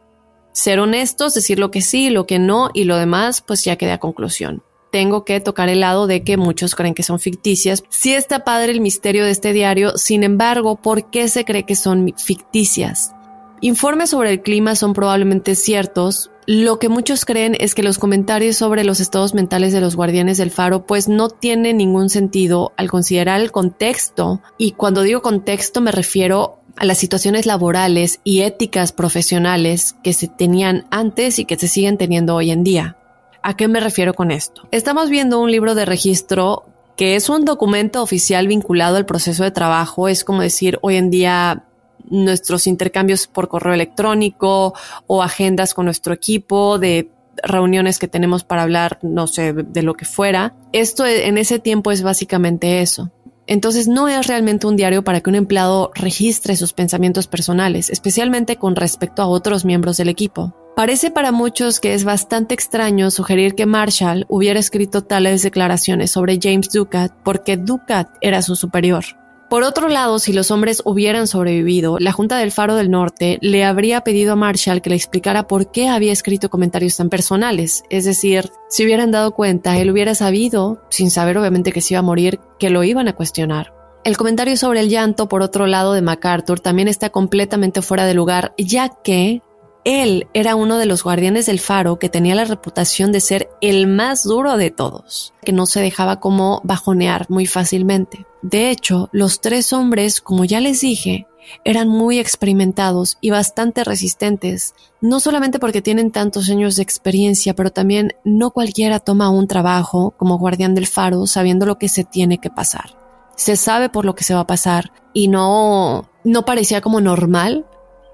[0.53, 3.99] ser honestos, decir lo que sí, lo que no y lo demás, pues ya queda
[3.99, 4.63] conclusión.
[4.91, 7.83] Tengo que tocar el lado de que muchos creen que son ficticias.
[7.89, 11.75] Sí está padre el misterio de este diario, sin embargo, ¿por qué se cree que
[11.75, 13.13] son ficticias?
[13.61, 18.55] Informes sobre el clima son probablemente ciertos, lo que muchos creen es que los comentarios
[18.55, 22.89] sobre los estados mentales de los guardianes del faro pues no tienen ningún sentido al
[22.89, 28.93] considerar el contexto y cuando digo contexto me refiero a las situaciones laborales y éticas
[28.93, 32.95] profesionales que se tenían antes y que se siguen teniendo hoy en día.
[33.43, 34.69] ¿A qué me refiero con esto?
[34.71, 39.51] Estamos viendo un libro de registro que es un documento oficial vinculado al proceso de
[39.51, 41.66] trabajo, es como decir hoy en día
[42.09, 44.73] nuestros intercambios por correo electrónico
[45.07, 47.11] o agendas con nuestro equipo de
[47.43, 50.55] reuniones que tenemos para hablar, no sé, de lo que fuera.
[50.73, 53.11] Esto en ese tiempo es básicamente eso.
[53.47, 58.57] Entonces no es realmente un diario para que un empleado registre sus pensamientos personales, especialmente
[58.57, 60.53] con respecto a otros miembros del equipo.
[60.75, 66.39] Parece para muchos que es bastante extraño sugerir que Marshall hubiera escrito tales declaraciones sobre
[66.39, 69.05] James Ducat porque Ducat era su superior.
[69.49, 73.63] Por otro lado, si los hombres hubieran sobrevivido, la Junta del Faro del Norte le
[73.63, 77.83] habría pedido a Marshall que le explicara por qué había escrito comentarios tan personales.
[77.89, 81.99] Es decir, si hubieran dado cuenta, él hubiera sabido, sin saber obviamente que se iba
[81.99, 83.73] a morir, que lo iban a cuestionar.
[84.03, 88.13] El comentario sobre el llanto, por otro lado, de MacArthur también está completamente fuera de
[88.13, 89.41] lugar, ya que
[89.87, 93.87] él era uno de los guardianes del faro que tenía la reputación de ser el
[93.87, 98.25] más duro de todos, que no se dejaba como bajonear muy fácilmente.
[98.41, 101.25] De hecho, los tres hombres, como ya les dije,
[101.63, 107.71] eran muy experimentados y bastante resistentes, no solamente porque tienen tantos años de experiencia, pero
[107.71, 112.39] también no cualquiera toma un trabajo como guardián del faro sabiendo lo que se tiene
[112.39, 112.97] que pasar.
[113.37, 117.65] Se sabe por lo que se va a pasar y no no parecía como normal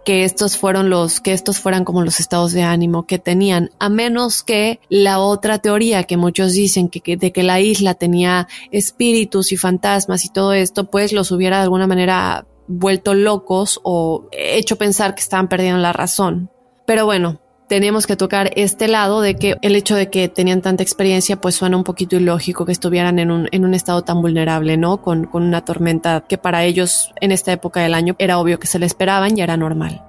[0.03, 3.89] que estos fueron los, que estos fueran como los estados de ánimo que tenían, a
[3.89, 9.51] menos que la otra teoría que muchos dicen que, de que la isla tenía espíritus
[9.51, 14.77] y fantasmas y todo esto, pues los hubiera de alguna manera vuelto locos o hecho
[14.77, 16.49] pensar que estaban perdiendo la razón.
[16.85, 17.39] Pero bueno,
[17.73, 21.55] teníamos que tocar este lado de que el hecho de que tenían tanta experiencia pues
[21.55, 25.01] suena un poquito ilógico que estuvieran en un, en un estado tan vulnerable, ¿no?
[25.01, 28.67] Con, con una tormenta que para ellos en esta época del año era obvio que
[28.67, 30.03] se le esperaban y era normal.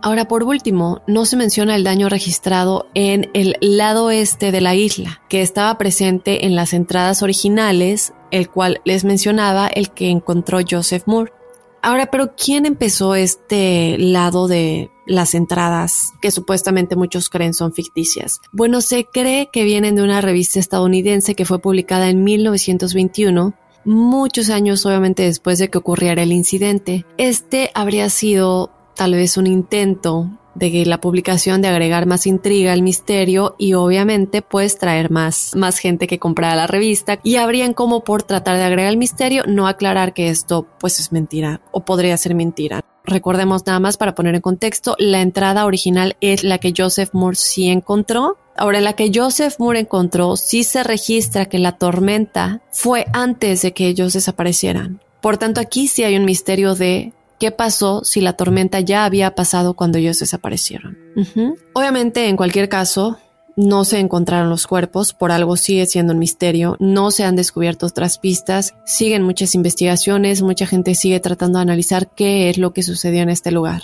[0.00, 4.76] Ahora, por último, no se menciona el daño registrado en el lado este de la
[4.76, 10.60] isla, que estaba presente en las entradas originales, el cual les mencionaba el que encontró
[10.68, 11.32] Joseph Moore.
[11.82, 18.40] Ahora, pero ¿quién empezó este lado de las entradas que supuestamente muchos creen son ficticias?
[18.52, 24.50] Bueno, se cree que vienen de una revista estadounidense que fue publicada en 1921 muchos
[24.50, 27.04] años obviamente después de que ocurriera el incidente.
[27.18, 32.82] Este habría sido tal vez un intento de la publicación de agregar más intriga al
[32.82, 38.04] misterio y obviamente pues traer más, más gente que comprara la revista y habrían como
[38.04, 42.16] por tratar de agregar el misterio no aclarar que esto pues es mentira o podría
[42.16, 42.84] ser mentira.
[43.04, 47.36] Recordemos nada más para poner en contexto, la entrada original es la que Joseph Moore
[47.36, 48.38] sí encontró.
[48.56, 53.62] Ahora, en la que Joseph Moore encontró, sí se registra que la tormenta fue antes
[53.62, 55.00] de que ellos desaparecieran.
[55.20, 59.34] Por tanto, aquí sí hay un misterio de qué pasó si la tormenta ya había
[59.34, 60.96] pasado cuando ellos desaparecieron.
[61.72, 63.18] Obviamente, en cualquier caso,
[63.56, 67.86] no se encontraron los cuerpos, por algo sigue siendo un misterio, no se han descubierto
[67.86, 72.82] otras pistas, siguen muchas investigaciones, mucha gente sigue tratando de analizar qué es lo que
[72.82, 73.82] sucedió en este lugar.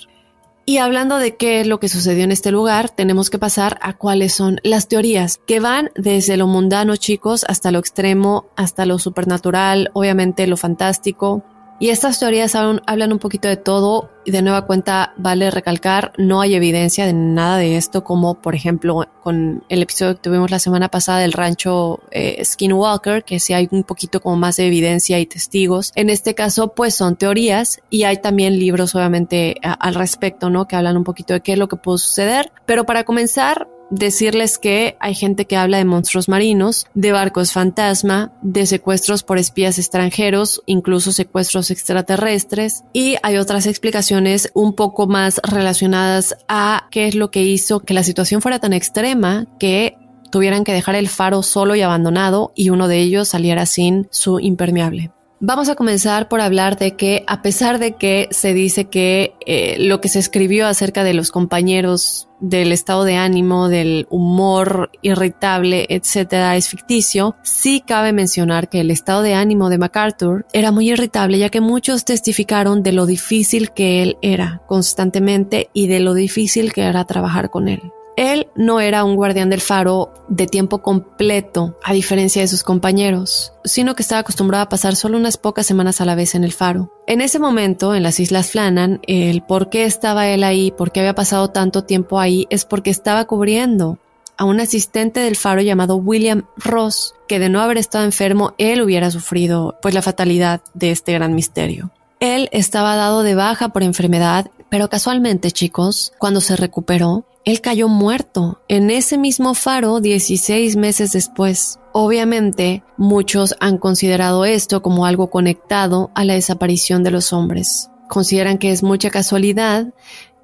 [0.69, 3.97] Y hablando de qué es lo que sucedió en este lugar, tenemos que pasar a
[3.97, 8.99] cuáles son las teorías que van desde lo mundano, chicos, hasta lo extremo, hasta lo
[8.99, 11.43] supernatural, obviamente lo fantástico,
[11.81, 16.41] Y estas teorías hablan un poquito de todo y de nueva cuenta vale recalcar, no
[16.41, 20.59] hay evidencia de nada de esto como por ejemplo con el episodio que tuvimos la
[20.59, 25.21] semana pasada del rancho eh, Skinwalker, que sí hay un poquito como más de evidencia
[25.21, 25.93] y testigos.
[25.95, 30.67] En este caso pues son teorías y hay también libros obviamente al respecto, ¿no?
[30.67, 32.53] Que hablan un poquito de qué es lo que pudo suceder.
[32.67, 38.33] Pero para comenzar, decirles que hay gente que habla de monstruos marinos, de barcos fantasma,
[38.43, 45.41] de secuestros por espías extranjeros, incluso secuestros extraterrestres, y hay otras explicaciones un poco más
[45.43, 49.97] relacionadas a qué es lo que hizo que la situación fuera tan extrema que
[50.31, 54.41] tuvieran que dejar el faro solo y abandonado y uno de ellos saliera sin su
[54.41, 55.11] impermeable.
[55.41, 59.77] Vamos a comenzar por hablar de que a pesar de que se dice que eh,
[59.79, 65.87] lo que se escribió acerca de los compañeros del estado de ánimo, del humor irritable,
[65.91, 70.91] etcétera, es ficticio, sí cabe mencionar que el estado de ánimo de MacArthur era muy
[70.91, 76.15] irritable ya que muchos testificaron de lo difícil que él era constantemente y de lo
[76.15, 77.93] difícil que era trabajar con él.
[78.19, 83.53] Él no era un guardián del faro de tiempo completo, a diferencia de sus compañeros,
[83.63, 86.53] sino que estaba acostumbrado a pasar solo unas pocas semanas a la vez en el
[86.53, 86.93] faro.
[87.07, 90.99] En ese momento, en las Islas Flannan, el por qué estaba él ahí, por qué
[90.99, 93.99] había pasado tanto tiempo ahí, es porque estaba cubriendo
[94.37, 98.83] a un asistente del faro llamado William Ross, que de no haber estado enfermo, él
[98.83, 101.93] hubiera sufrido pues la fatalidad de este gran misterio.
[102.19, 107.89] Él estaba dado de baja por enfermedad, pero casualmente, chicos, cuando se recuperó, él cayó
[107.89, 111.79] muerto en ese mismo faro 16 meses después.
[111.95, 117.89] Obviamente, muchos han considerado esto como algo conectado a la desaparición de los hombres.
[118.07, 119.95] Consideran que es mucha casualidad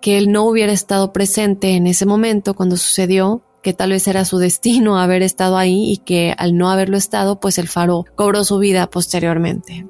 [0.00, 4.24] que él no hubiera estado presente en ese momento cuando sucedió, que tal vez era
[4.24, 8.44] su destino haber estado ahí y que al no haberlo estado, pues el faro cobró
[8.44, 9.86] su vida posteriormente.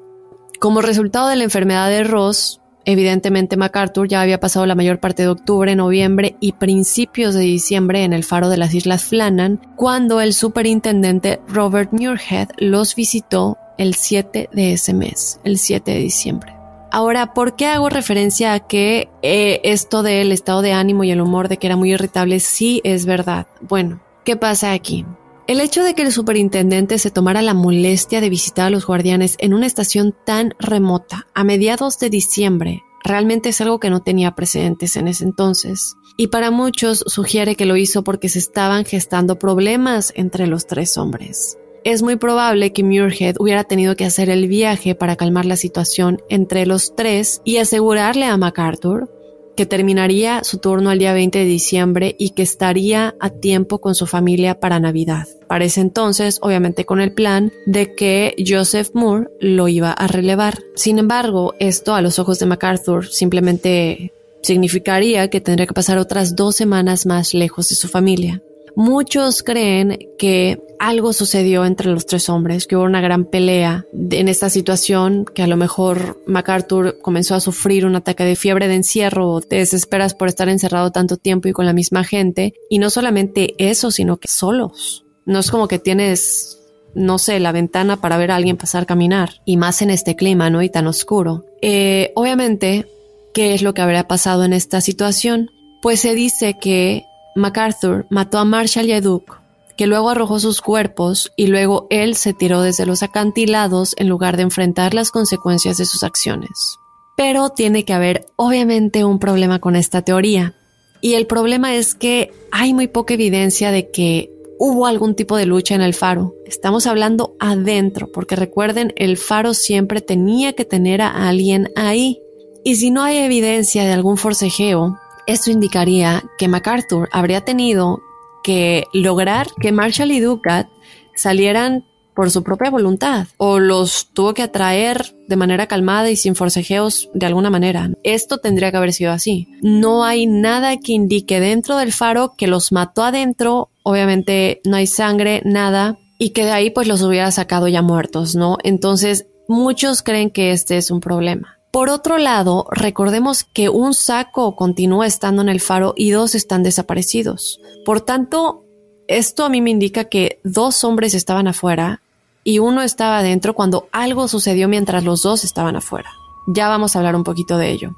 [0.59, 5.23] Como resultado de la enfermedad de Ross, Evidentemente MacArthur ya había pasado la mayor parte
[5.23, 10.21] de octubre, noviembre y principios de diciembre en el faro de las Islas Flannan, cuando
[10.21, 16.55] el superintendente Robert Muirhead los visitó el 7 de ese mes, el 7 de diciembre.
[16.91, 21.19] Ahora, ¿por qué hago referencia a que eh, esto del estado de ánimo y el
[21.19, 23.47] humor de que era muy irritable sí es verdad?
[23.61, 25.05] Bueno, ¿qué pasa aquí?
[25.47, 29.35] El hecho de que el superintendente se tomara la molestia de visitar a los guardianes
[29.37, 34.31] en una estación tan remota a mediados de diciembre realmente es algo que no tenía
[34.31, 35.95] precedentes en ese entonces.
[36.17, 40.97] Y para muchos sugiere que lo hizo porque se estaban gestando problemas entre los tres
[40.97, 41.57] hombres.
[41.83, 46.19] Es muy probable que Muirhead hubiera tenido que hacer el viaje para calmar la situación
[46.29, 49.11] entre los tres y asegurarle a MacArthur
[49.55, 53.95] que terminaría su turno el día 20 de diciembre y que estaría a tiempo con
[53.95, 55.27] su familia para Navidad.
[55.47, 60.59] Para ese entonces, obviamente con el plan de que Joseph Moore lo iba a relevar.
[60.75, 66.35] Sin embargo, esto a los ojos de MacArthur simplemente significaría que tendría que pasar otras
[66.35, 68.41] dos semanas más lejos de su familia.
[68.75, 74.27] Muchos creen que algo sucedió entre los tres hombres, que hubo una gran pelea en
[74.27, 78.75] esta situación, que a lo mejor MacArthur comenzó a sufrir un ataque de fiebre de
[78.75, 82.89] encierro, te desesperas por estar encerrado tanto tiempo y con la misma gente, y no
[82.89, 85.05] solamente eso, sino que solos.
[85.25, 86.59] No es como que tienes
[86.95, 90.49] no sé, la ventana para ver a alguien pasar caminar, y más en este clima,
[90.49, 90.61] ¿no?
[90.63, 91.45] Y tan oscuro.
[91.61, 92.87] Eh, obviamente,
[93.33, 95.51] ¿qué es lo que habría pasado en esta situación?
[95.81, 97.03] Pues se dice que
[97.35, 99.33] MacArthur mató a Marshall y a Duke,
[99.77, 104.37] que luego arrojó sus cuerpos y luego él se tiró desde los acantilados en lugar
[104.37, 106.77] de enfrentar las consecuencias de sus acciones.
[107.17, 110.55] Pero tiene que haber obviamente un problema con esta teoría.
[111.01, 115.45] Y el problema es que hay muy poca evidencia de que hubo algún tipo de
[115.45, 116.35] lucha en el faro.
[116.45, 122.21] Estamos hablando adentro, porque recuerden, el faro siempre tenía que tener a alguien ahí.
[122.63, 128.01] Y si no hay evidencia de algún forcejeo, esto indicaría que MacArthur habría tenido
[128.43, 130.67] que lograr que Marshall y Ducat
[131.15, 131.83] salieran
[132.15, 137.09] por su propia voluntad o los tuvo que atraer de manera calmada y sin forcejeos
[137.13, 137.91] de alguna manera.
[138.03, 139.47] Esto tendría que haber sido así.
[139.61, 144.87] No hay nada que indique dentro del faro que los mató adentro, obviamente no hay
[144.87, 148.57] sangre, nada, y que de ahí pues los hubiera sacado ya muertos, ¿no?
[148.63, 151.54] Entonces muchos creen que este es un problema.
[151.75, 156.63] Por otro lado, recordemos que un saco continúa estando en el faro y dos están
[156.63, 157.59] desaparecidos.
[157.83, 158.63] Por tanto,
[159.09, 162.01] esto a mí me indica que dos hombres estaban afuera
[162.45, 166.09] y uno estaba adentro cuando algo sucedió mientras los dos estaban afuera.
[166.47, 167.93] Ya vamos a hablar un poquito de ello.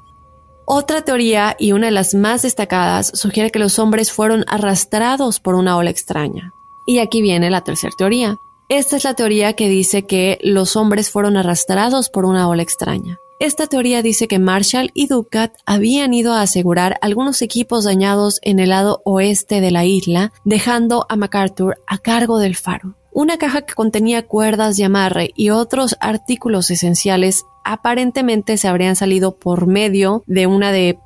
[0.64, 5.54] Otra teoría, y una de las más destacadas, sugiere que los hombres fueron arrastrados por
[5.54, 6.52] una ola extraña.
[6.84, 8.38] Y aquí viene la tercera teoría.
[8.68, 13.20] Esta es la teoría que dice que los hombres fueron arrastrados por una ola extraña.
[13.40, 18.58] Esta teoría dice que Marshall y Ducat habían ido a asegurar algunos equipos dañados en
[18.58, 22.96] el lado oeste de la isla, dejando a MacArthur a cargo del faro.
[23.12, 29.36] Una caja que contenía cuerdas de amarre y otros artículos esenciales aparentemente se habrían salido
[29.36, 30.98] por medio de una de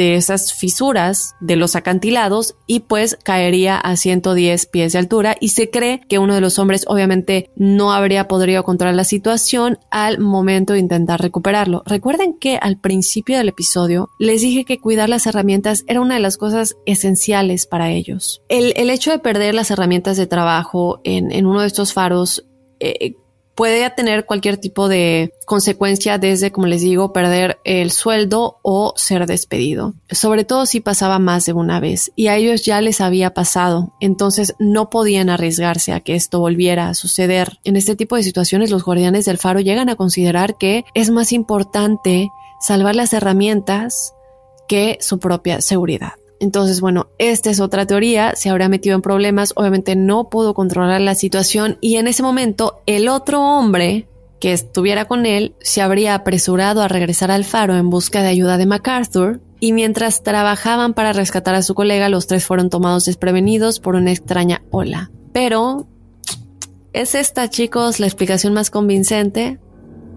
[0.00, 5.50] de esas fisuras de los acantilados y pues caería a 110 pies de altura y
[5.50, 10.18] se cree que uno de los hombres obviamente no habría podido controlar la situación al
[10.18, 11.82] momento de intentar recuperarlo.
[11.84, 16.20] Recuerden que al principio del episodio les dije que cuidar las herramientas era una de
[16.20, 18.40] las cosas esenciales para ellos.
[18.48, 22.46] El, hecho de perder las herramientas de trabajo en, en uno de estos faros
[22.80, 23.16] eh,
[23.54, 29.26] puede tener cualquier tipo de consecuencia desde, como les digo, perder el sueldo o ser
[29.26, 29.94] despedido.
[30.10, 33.94] Sobre todo si pasaba más de una vez y a ellos ya les había pasado,
[34.00, 37.58] entonces no podían arriesgarse a que esto volviera a suceder.
[37.64, 41.32] En este tipo de situaciones los guardianes del faro llegan a considerar que es más
[41.32, 42.28] importante
[42.60, 44.14] salvar las herramientas
[44.68, 46.12] que su propia seguridad.
[46.40, 51.02] Entonces, bueno, esta es otra teoría, se habría metido en problemas, obviamente no pudo controlar
[51.02, 54.08] la situación y en ese momento el otro hombre
[54.40, 58.56] que estuviera con él se habría apresurado a regresar al faro en busca de ayuda
[58.56, 63.78] de MacArthur y mientras trabajaban para rescatar a su colega, los tres fueron tomados desprevenidos
[63.78, 65.10] por una extraña ola.
[65.34, 65.86] Pero,
[66.94, 69.58] ¿es esta, chicos, la explicación más convincente?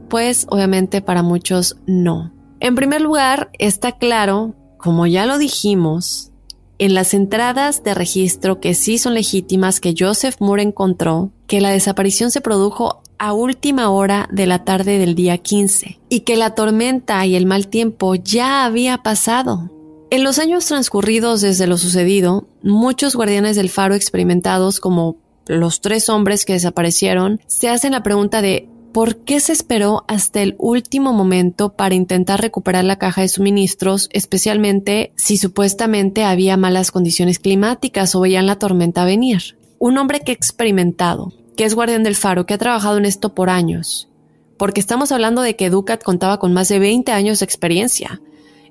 [0.07, 2.33] Pues obviamente para muchos no.
[2.61, 6.31] En primer lugar, está claro como ya lo dijimos,
[6.77, 11.69] en las entradas de registro que sí son legítimas que Joseph Moore encontró, que la
[11.69, 16.53] desaparición se produjo a última hora de la tarde del día 15 y que la
[16.53, 19.71] tormenta y el mal tiempo ya había pasado.
[20.09, 25.15] En los años transcurridos desde lo sucedido, muchos guardianes del faro experimentados como
[25.47, 30.43] los tres hombres que desaparecieron se hacen la pregunta de ¿Por qué se esperó hasta
[30.43, 36.91] el último momento para intentar recuperar la caja de suministros, especialmente si supuestamente había malas
[36.91, 39.57] condiciones climáticas o veían la tormenta venir?
[39.79, 43.33] Un hombre que ha experimentado, que es guardián del faro, que ha trabajado en esto
[43.33, 44.09] por años,
[44.57, 48.21] porque estamos hablando de que Ducat contaba con más de 20 años de experiencia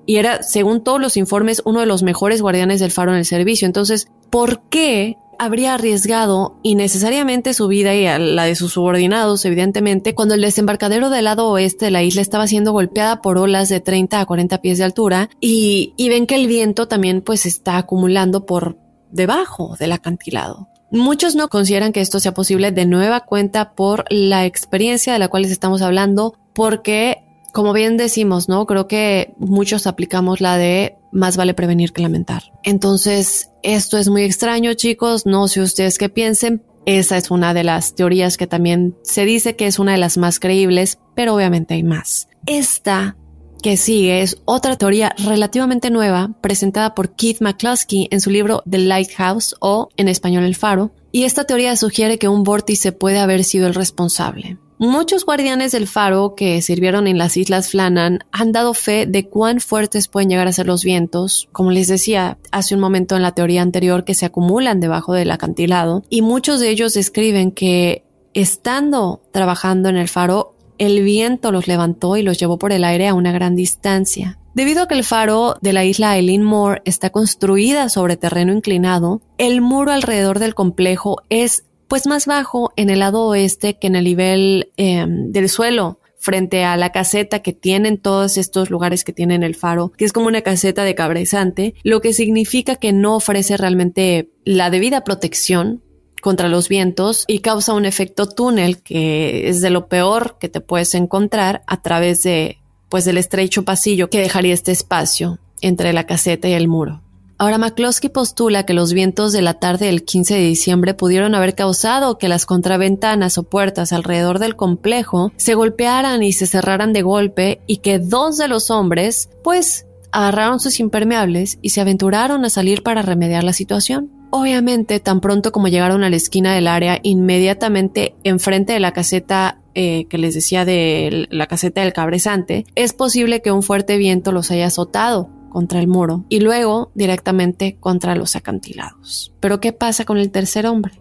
[0.06, 3.24] y era, según todos los informes, uno de los mejores guardianes del faro en el
[3.24, 3.66] servicio.
[3.66, 10.34] Entonces, ¿por qué habría arriesgado innecesariamente su vida y la de sus subordinados, evidentemente, cuando
[10.34, 14.20] el desembarcadero del lado oeste de la isla estaba siendo golpeada por olas de 30
[14.20, 18.46] a 40 pies de altura y, y ven que el viento también pues está acumulando
[18.46, 18.78] por
[19.10, 20.68] debajo del acantilado.
[20.90, 25.28] Muchos no consideran que esto sea posible de nueva cuenta por la experiencia de la
[25.28, 28.66] cual les estamos hablando, porque como bien decimos, ¿no?
[28.66, 32.42] Creo que muchos aplicamos la de más vale prevenir que lamentar.
[32.62, 35.26] Entonces, esto es muy extraño, chicos.
[35.26, 36.64] No sé ustedes qué piensen.
[36.86, 40.18] Esa es una de las teorías que también se dice que es una de las
[40.18, 42.28] más creíbles, pero obviamente hay más.
[42.46, 43.16] Esta
[43.62, 48.78] que sigue es otra teoría relativamente nueva presentada por Keith McCluskey en su libro The
[48.78, 53.44] Lighthouse o en español El Faro, y esta teoría sugiere que un vórtice puede haber
[53.44, 54.58] sido el responsable.
[54.82, 59.60] Muchos guardianes del faro que sirvieron en las Islas Flannan han dado fe de cuán
[59.60, 63.30] fuertes pueden llegar a ser los vientos, como les decía hace un momento en la
[63.30, 68.02] teoría anterior, que se acumulan debajo del acantilado, y muchos de ellos describen que
[68.34, 73.06] estando trabajando en el faro, el viento los levantó y los llevó por el aire
[73.06, 74.40] a una gran distancia.
[74.54, 79.22] Debido a que el faro de la isla Eileen Moore está construida sobre terreno inclinado,
[79.38, 83.96] el muro alrededor del complejo es pues más bajo en el lado oeste que en
[83.96, 89.12] el nivel em, del suelo frente a la caseta que tienen todos estos lugares que
[89.12, 93.16] tienen el faro, que es como una caseta de cabrizante, lo que significa que no
[93.16, 95.82] ofrece realmente la debida protección
[96.22, 100.62] contra los vientos y causa un efecto túnel que es de lo peor que te
[100.62, 102.56] puedes encontrar a través de
[102.88, 107.01] pues del estrecho pasillo que dejaría este espacio entre la caseta y el muro.
[107.42, 111.56] Ahora McCloskey postula que los vientos de la tarde del 15 de diciembre pudieron haber
[111.56, 117.02] causado que las contraventanas o puertas alrededor del complejo se golpearan y se cerraran de
[117.02, 122.48] golpe y que dos de los hombres, pues, agarraron sus impermeables y se aventuraron a
[122.48, 124.08] salir para remediar la situación.
[124.30, 129.58] Obviamente, tan pronto como llegaron a la esquina del área, inmediatamente enfrente de la caseta
[129.74, 134.30] eh, que les decía de la caseta del cabresante, es posible que un fuerte viento
[134.30, 139.32] los haya azotado contra el muro y luego directamente contra los acantilados.
[139.38, 140.92] Pero ¿qué pasa con el tercer hombre?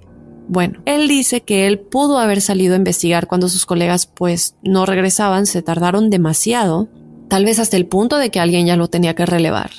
[0.47, 4.85] Bueno, él dice que él pudo haber salido a investigar cuando sus colegas pues no
[4.85, 6.89] regresaban, se tardaron demasiado,
[7.29, 9.71] tal vez hasta el punto de que alguien ya lo tenía que relevar.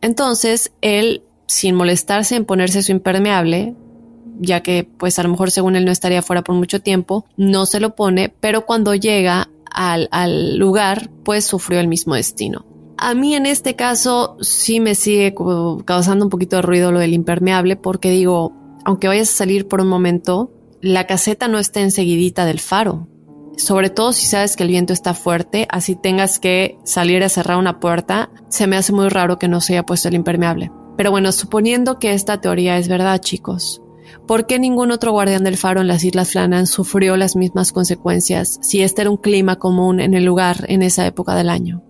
[0.00, 3.76] Entonces, él, sin molestarse en ponerse su impermeable,
[4.40, 7.66] ya que pues a lo mejor según él no estaría fuera por mucho tiempo, no
[7.66, 12.64] se lo pone, pero cuando llega al, al lugar, pues sufrió el mismo destino.
[13.02, 15.34] A mí en este caso sí me sigue
[15.86, 18.52] causando un poquito de ruido lo del impermeable porque digo,
[18.84, 23.08] aunque vayas a salir por un momento, la caseta no está enseguidita del faro.
[23.56, 27.56] Sobre todo si sabes que el viento está fuerte, así tengas que salir a cerrar
[27.56, 30.70] una puerta, se me hace muy raro que no se haya puesto el impermeable.
[30.98, 33.80] Pero bueno, suponiendo que esta teoría es verdad, chicos,
[34.26, 38.58] ¿por qué ningún otro guardián del faro en las Islas Flanan sufrió las mismas consecuencias
[38.60, 41.82] si este era un clima común en el lugar en esa época del año?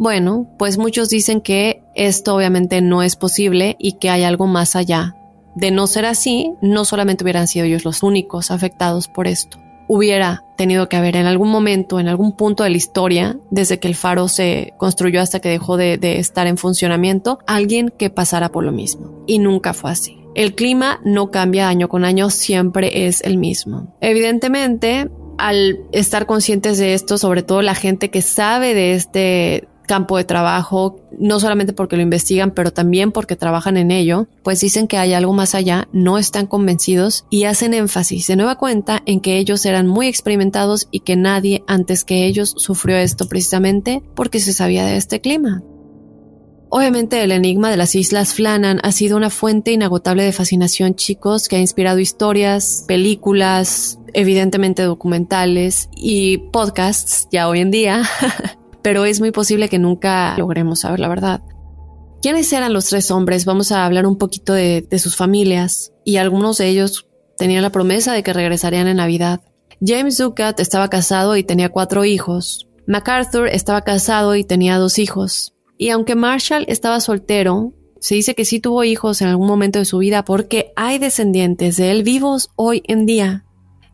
[0.00, 4.74] Bueno, pues muchos dicen que esto obviamente no es posible y que hay algo más
[4.74, 5.14] allá.
[5.54, 9.58] De no ser así, no solamente hubieran sido ellos los únicos afectados por esto.
[9.88, 13.88] Hubiera tenido que haber en algún momento, en algún punto de la historia, desde que
[13.88, 18.64] el faro se construyó hasta que dejó de, estar en funcionamiento, alguien que pasara por
[18.64, 19.22] lo mismo.
[19.26, 20.16] Y nunca fue así.
[20.34, 23.94] El clima no cambia año con año, siempre es el mismo.
[24.00, 30.16] Evidentemente, al estar conscientes de esto, sobre todo la gente que sabe de este campo
[30.16, 34.86] de trabajo, no solamente porque lo investigan, pero también porque trabajan en ello, pues dicen
[34.86, 39.18] que hay algo más allá, no están convencidos y hacen énfasis de nueva cuenta en
[39.18, 44.38] que ellos eran muy experimentados y que nadie antes que ellos sufrió esto precisamente porque
[44.38, 45.60] se sabía de este clima.
[46.68, 51.48] Obviamente el enigma de las Islas Flanan ha sido una fuente inagotable de fascinación, chicos,
[51.48, 58.04] que ha inspirado historias, películas, evidentemente documentales y podcasts ya hoy en día
[58.82, 61.42] pero es muy posible que nunca logremos saber la verdad.
[62.22, 63.46] ¿Quiénes eran los tres hombres?
[63.46, 67.06] Vamos a hablar un poquito de, sus familias y algunos de ellos
[67.38, 69.40] tenían la promesa de que regresarían en Navidad.
[69.80, 72.68] James Ducat estaba casado y tenía cuatro hijos.
[72.86, 75.54] MacArthur estaba casado y tenía dos hijos.
[75.78, 79.86] Y aunque Marshall estaba soltero, se dice que sí tuvo hijos en algún momento de
[79.86, 83.46] su vida porque hay descendientes de él vivos hoy en día.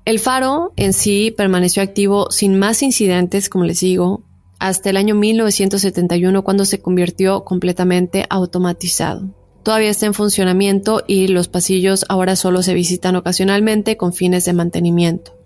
[0.05, 4.25] El faro en sí permaneció activo sin más incidentes, como les digo,
[4.59, 9.29] hasta el año 1971 cuando se convirtió completamente automatizado.
[9.63, 14.53] Todavía está en funcionamiento y los pasillos ahora solo se visitan ocasionalmente con fines de
[14.53, 15.37] mantenimiento.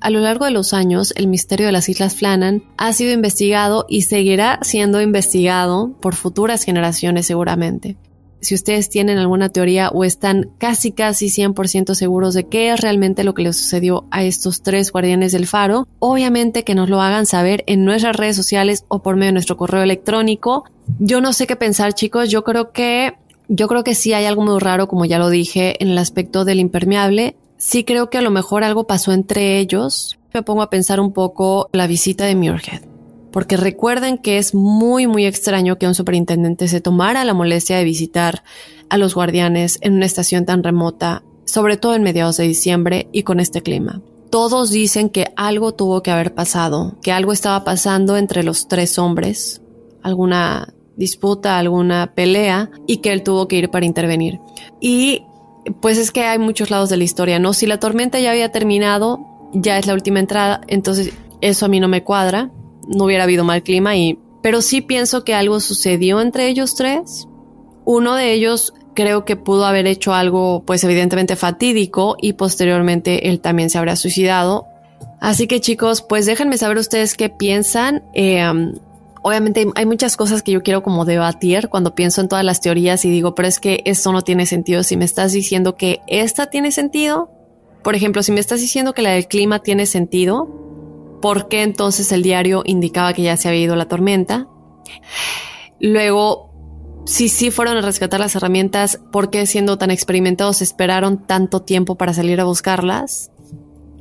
[0.00, 3.86] A lo largo de los años, el misterio de las Islas Flannan ha sido investigado
[3.88, 7.96] y seguirá siendo investigado por futuras generaciones seguramente
[8.44, 13.24] si ustedes tienen alguna teoría o están casi casi 100% seguros de qué es realmente
[13.24, 17.26] lo que le sucedió a estos tres guardianes del faro, obviamente que nos lo hagan
[17.26, 20.64] saber en nuestras redes sociales o por medio de nuestro correo electrónico.
[20.98, 23.14] Yo no sé qué pensar, chicos, yo creo que
[23.48, 26.44] yo creo que sí hay algo muy raro, como ya lo dije, en el aspecto
[26.44, 27.36] del impermeable.
[27.56, 30.18] Sí creo que a lo mejor algo pasó entre ellos.
[30.32, 32.93] Me pongo a pensar un poco la visita de Muirhead
[33.34, 37.82] porque recuerden que es muy muy extraño que un superintendente se tomara la molestia de
[37.82, 38.44] visitar
[38.88, 43.24] a los guardianes en una estación tan remota, sobre todo en mediados de diciembre y
[43.24, 44.00] con este clima.
[44.30, 49.00] Todos dicen que algo tuvo que haber pasado, que algo estaba pasando entre los tres
[49.00, 49.62] hombres,
[50.00, 54.38] alguna disputa, alguna pelea, y que él tuvo que ir para intervenir.
[54.80, 55.24] Y
[55.80, 57.52] pues es que hay muchos lados de la historia, ¿no?
[57.52, 59.18] Si la tormenta ya había terminado,
[59.52, 62.52] ya es la última entrada, entonces eso a mí no me cuadra
[62.88, 67.26] no hubiera habido mal clima y pero sí pienso que algo sucedió entre ellos tres.
[67.86, 73.40] Uno de ellos creo que pudo haber hecho algo pues evidentemente fatídico y posteriormente él
[73.40, 74.66] también se habría suicidado.
[75.20, 78.02] Así que chicos, pues déjenme saber ustedes qué piensan.
[78.14, 78.74] Um,
[79.22, 83.04] obviamente hay muchas cosas que yo quiero como debatir cuando pienso en todas las teorías
[83.06, 84.82] y digo, pero es que esto no tiene sentido.
[84.82, 87.30] Si me estás diciendo que esta tiene sentido,
[87.82, 90.63] por ejemplo, si me estás diciendo que la del clima tiene sentido,
[91.24, 94.46] por qué entonces el diario indicaba que ya se había ido la tormenta.
[95.80, 96.50] Luego,
[97.06, 101.94] si sí fueron a rescatar las herramientas, ¿por qué siendo tan experimentados esperaron tanto tiempo
[101.94, 103.30] para salir a buscarlas?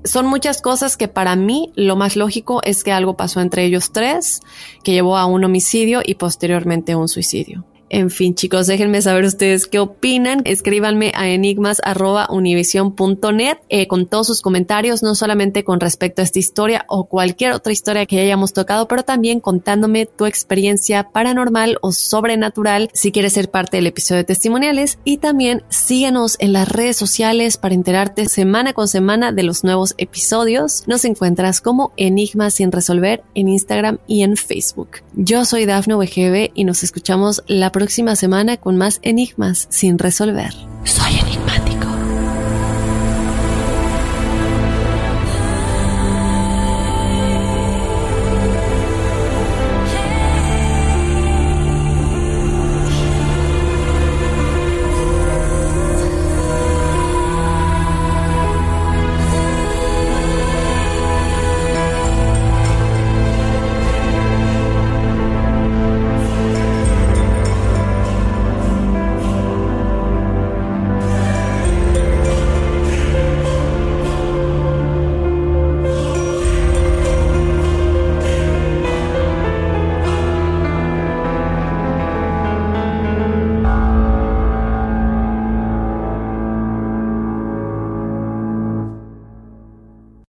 [0.03, 3.93] Son muchas cosas que para mí lo más lógico es que algo pasó entre ellos
[3.93, 4.41] tres,
[4.83, 7.63] que llevó a un homicidio y posteriormente un suicidio.
[7.93, 10.41] En fin, chicos, déjenme saber ustedes qué opinan.
[10.45, 16.85] Escríbanme a enigmas.univision.net eh, con todos sus comentarios, no solamente con respecto a esta historia
[16.87, 22.89] o cualquier otra historia que hayamos tocado, pero también contándome tu experiencia paranormal o sobrenatural
[22.95, 24.97] si quieres ser parte del episodio de testimoniales.
[25.03, 29.93] Y también síguenos en las redes sociales para enterarte semana con semana de los nuevos
[29.99, 30.81] episodios.
[30.87, 35.03] Nos encuentras como Enigmas sin resolver en Instagram y en Facebook.
[35.13, 39.99] Yo soy Dafne WGB y nos escuchamos la próxima próxima semana con más enigmas sin
[39.99, 40.53] resolver.